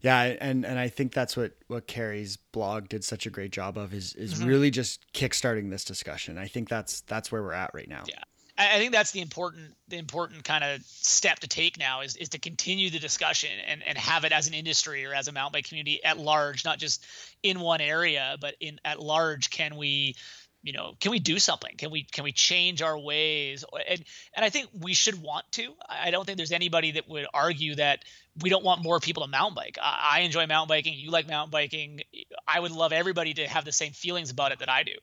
Yeah 0.00 0.34
and 0.40 0.64
and 0.64 0.78
i 0.78 0.88
think 0.88 1.12
that's 1.12 1.36
what 1.36 1.52
what 1.68 1.86
carrie's 1.86 2.36
blog 2.36 2.88
did 2.88 3.02
such 3.02 3.26
a 3.26 3.30
great 3.30 3.50
job 3.50 3.78
of 3.78 3.94
is 3.94 4.14
is 4.14 4.34
mm-hmm. 4.34 4.48
really 4.48 4.70
just 4.70 5.04
kickstarting 5.12 5.70
this 5.70 5.84
discussion. 5.84 6.38
I 6.38 6.46
think 6.48 6.68
that's 6.68 7.00
that's 7.02 7.32
where 7.32 7.42
we're 7.42 7.52
at 7.52 7.70
right 7.74 7.88
now. 7.88 8.04
Yeah 8.06 8.22
I 8.58 8.78
think 8.78 8.92
that's 8.92 9.10
the 9.10 9.20
important 9.20 9.74
the 9.88 9.98
important 9.98 10.44
kind 10.44 10.64
of 10.64 10.82
step 10.84 11.40
to 11.40 11.48
take 11.48 11.78
now 11.78 12.00
is 12.00 12.16
is 12.16 12.30
to 12.30 12.38
continue 12.38 12.88
the 12.88 12.98
discussion 12.98 13.50
and 13.66 13.82
and 13.86 13.98
have 13.98 14.24
it 14.24 14.32
as 14.32 14.48
an 14.48 14.54
industry 14.54 15.04
or 15.04 15.12
as 15.12 15.28
a 15.28 15.32
mountain 15.32 15.58
bike 15.58 15.68
community 15.68 16.02
at 16.02 16.18
large, 16.18 16.64
not 16.64 16.78
just 16.78 17.04
in 17.42 17.60
one 17.60 17.80
area, 17.80 18.36
but 18.40 18.54
in 18.60 18.80
at 18.84 19.00
large. 19.00 19.50
Can 19.50 19.76
we 19.76 20.16
you 20.62 20.72
know 20.72 20.94
can 21.00 21.10
we 21.10 21.18
do 21.18 21.38
something? 21.38 21.76
Can 21.76 21.90
we 21.90 22.04
can 22.04 22.24
we 22.24 22.32
change 22.32 22.80
our 22.80 22.98
ways? 22.98 23.62
And 23.90 24.02
and 24.34 24.44
i 24.44 24.48
think 24.48 24.68
we 24.80 24.94
should 24.94 25.20
want 25.20 25.44
to. 25.52 25.74
I 25.86 26.10
don't 26.10 26.24
think 26.24 26.38
there's 26.38 26.52
anybody 26.52 26.92
that 26.92 27.08
would 27.10 27.26
argue 27.34 27.74
that 27.74 28.04
we 28.42 28.48
don't 28.48 28.64
want 28.64 28.82
more 28.82 29.00
people 29.00 29.22
to 29.22 29.28
mountain 29.28 29.54
bike. 29.54 29.76
I, 29.82 30.18
I 30.18 30.20
enjoy 30.20 30.46
mountain 30.46 30.68
biking. 30.68 30.94
You 30.94 31.10
like 31.10 31.28
mountain 31.28 31.50
biking. 31.50 32.00
I 32.48 32.58
would 32.58 32.72
love 32.72 32.92
everybody 32.92 33.34
to 33.34 33.46
have 33.46 33.66
the 33.66 33.72
same 33.72 33.92
feelings 33.92 34.30
about 34.30 34.52
it 34.52 34.60
that 34.60 34.70
i 34.70 34.82
do. 34.82 34.96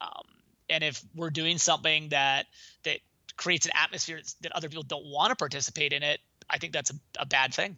Um, 0.00 0.24
and 0.68 0.84
if 0.84 1.02
we're 1.14 1.30
doing 1.30 1.58
something 1.58 2.08
that 2.10 2.46
that 2.84 2.98
creates 3.36 3.66
an 3.66 3.72
atmosphere 3.74 4.20
that 4.42 4.52
other 4.52 4.68
people 4.68 4.84
don't 4.84 5.06
want 5.06 5.30
to 5.30 5.36
participate 5.36 5.92
in 5.92 6.02
it 6.02 6.20
i 6.50 6.58
think 6.58 6.72
that's 6.72 6.90
a, 6.90 6.94
a 7.20 7.26
bad 7.26 7.52
thing 7.52 7.76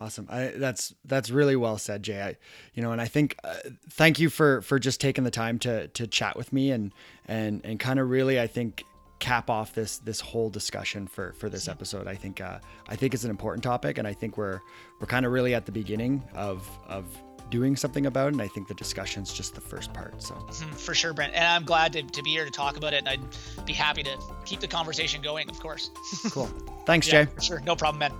Awesome. 0.00 0.26
I, 0.30 0.46
that's 0.56 0.94
that's 1.04 1.28
really 1.30 1.56
well 1.56 1.76
said, 1.76 2.02
Jay. 2.02 2.22
I, 2.22 2.36
you 2.72 2.82
know, 2.82 2.92
and 2.92 3.02
I 3.02 3.04
think 3.04 3.36
uh, 3.44 3.56
thank 3.90 4.18
you 4.18 4.30
for 4.30 4.62
for 4.62 4.78
just 4.78 4.98
taking 4.98 5.24
the 5.24 5.30
time 5.30 5.58
to 5.58 5.88
to 5.88 6.06
chat 6.06 6.36
with 6.36 6.54
me 6.54 6.70
and 6.70 6.94
and 7.26 7.60
and 7.64 7.78
kind 7.78 8.00
of 8.00 8.08
really 8.08 8.40
I 8.40 8.46
think 8.46 8.82
cap 9.18 9.50
off 9.50 9.74
this 9.74 9.98
this 9.98 10.18
whole 10.18 10.48
discussion 10.48 11.06
for 11.06 11.34
for 11.34 11.50
this 11.50 11.68
episode. 11.68 12.06
I 12.06 12.14
think 12.14 12.40
uh, 12.40 12.60
I 12.88 12.96
think 12.96 13.12
it's 13.12 13.24
an 13.24 13.30
important 13.30 13.62
topic, 13.62 13.98
and 13.98 14.08
I 14.08 14.14
think 14.14 14.38
we're 14.38 14.60
we're 14.98 15.06
kind 15.06 15.26
of 15.26 15.32
really 15.32 15.54
at 15.54 15.66
the 15.66 15.72
beginning 15.72 16.22
of 16.34 16.66
of 16.88 17.06
doing 17.50 17.76
something 17.76 18.06
about 18.06 18.28
it. 18.28 18.32
And 18.32 18.42
I 18.42 18.48
think 18.48 18.68
the 18.68 18.74
discussion's 18.74 19.32
just 19.32 19.54
the 19.54 19.60
first 19.60 19.92
part. 19.92 20.22
So 20.22 20.34
mm-hmm, 20.34 20.70
for 20.72 20.94
sure, 20.94 21.12
Brent. 21.12 21.34
And 21.34 21.44
I'm 21.44 21.64
glad 21.64 21.92
to, 21.94 22.02
to 22.02 22.22
be 22.22 22.30
here 22.30 22.44
to 22.44 22.50
talk 22.50 22.76
about 22.76 22.92
it. 22.92 22.98
And 22.98 23.08
I'd 23.08 23.66
be 23.66 23.72
happy 23.72 24.02
to 24.04 24.16
keep 24.44 24.60
the 24.60 24.68
conversation 24.68 25.20
going, 25.22 25.48
of 25.50 25.60
course. 25.60 25.90
cool. 26.30 26.46
Thanks, 26.86 27.06
yeah, 27.08 27.24
Jay. 27.24 27.30
For 27.34 27.40
sure. 27.40 27.60
No 27.60 27.76
problem, 27.76 27.98
man. 27.98 28.12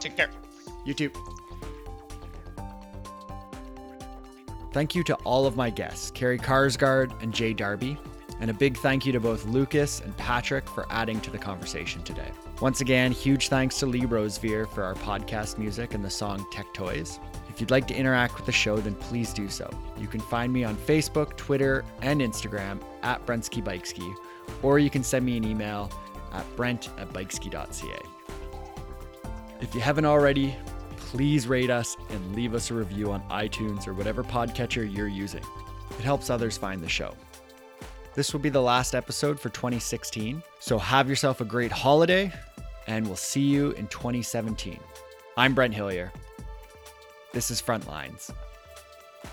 Take 0.00 0.16
care. 0.16 0.30
You 0.84 0.94
too. 0.94 1.10
Thank 4.72 4.94
you 4.94 5.02
to 5.04 5.14
all 5.24 5.46
of 5.46 5.56
my 5.56 5.70
guests, 5.70 6.10
Carrie 6.10 6.38
Karsgaard 6.38 7.22
and 7.22 7.32
Jay 7.32 7.52
Darby, 7.54 7.98
and 8.40 8.50
a 8.50 8.54
big 8.54 8.76
thank 8.76 9.06
you 9.06 9.12
to 9.12 9.20
both 9.20 9.44
Lucas 9.46 10.00
and 10.00 10.16
Patrick 10.16 10.68
for 10.68 10.86
adding 10.90 11.20
to 11.22 11.30
the 11.30 11.38
conversation 11.38 12.02
today. 12.02 12.30
Once 12.60 12.80
again, 12.80 13.10
huge 13.10 13.48
thanks 13.48 13.78
to 13.78 13.86
Lee 13.86 14.02
Rosevear 14.02 14.68
for 14.68 14.82
our 14.84 14.94
podcast 14.94 15.58
music 15.58 15.94
and 15.94 16.04
the 16.04 16.10
song 16.10 16.46
Tech 16.50 16.72
Toys. 16.74 17.18
If 17.58 17.62
you'd 17.62 17.72
like 17.72 17.88
to 17.88 17.94
interact 17.96 18.36
with 18.36 18.46
the 18.46 18.52
show, 18.52 18.76
then 18.76 18.94
please 18.94 19.32
do 19.32 19.48
so. 19.48 19.68
You 19.98 20.06
can 20.06 20.20
find 20.20 20.52
me 20.52 20.62
on 20.62 20.76
Facebook, 20.76 21.36
Twitter, 21.36 21.84
and 22.02 22.20
Instagram 22.20 22.80
at 23.02 23.26
Brensky 23.26 23.60
Bikeski, 23.60 24.14
or 24.62 24.78
you 24.78 24.88
can 24.88 25.02
send 25.02 25.26
me 25.26 25.36
an 25.36 25.42
email 25.42 25.90
at 26.32 26.46
brent 26.54 26.88
at 26.98 27.12
bikeski.ca. 27.12 27.98
If 29.60 29.74
you 29.74 29.80
haven't 29.80 30.04
already, 30.04 30.54
please 30.98 31.48
rate 31.48 31.68
us 31.68 31.96
and 32.10 32.36
leave 32.36 32.54
us 32.54 32.70
a 32.70 32.74
review 32.74 33.10
on 33.10 33.22
iTunes 33.22 33.88
or 33.88 33.92
whatever 33.92 34.22
podcatcher 34.22 34.88
you're 34.96 35.08
using. 35.08 35.42
It 35.98 36.04
helps 36.04 36.30
others 36.30 36.56
find 36.56 36.80
the 36.80 36.88
show. 36.88 37.12
This 38.14 38.32
will 38.32 38.38
be 38.38 38.50
the 38.50 38.62
last 38.62 38.94
episode 38.94 39.40
for 39.40 39.48
2016, 39.48 40.44
so 40.60 40.78
have 40.78 41.08
yourself 41.08 41.40
a 41.40 41.44
great 41.44 41.72
holiday, 41.72 42.32
and 42.86 43.04
we'll 43.04 43.16
see 43.16 43.42
you 43.42 43.72
in 43.72 43.88
2017. 43.88 44.78
I'm 45.36 45.56
Brent 45.56 45.74
Hillier. 45.74 46.12
This 47.32 47.50
is 47.50 47.60
Frontlines. 47.60 48.30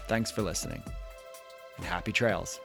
Thanks 0.07 0.29
for 0.29 0.41
listening, 0.41 0.83
and 1.77 1.85
happy 1.85 2.11
trails. 2.11 2.59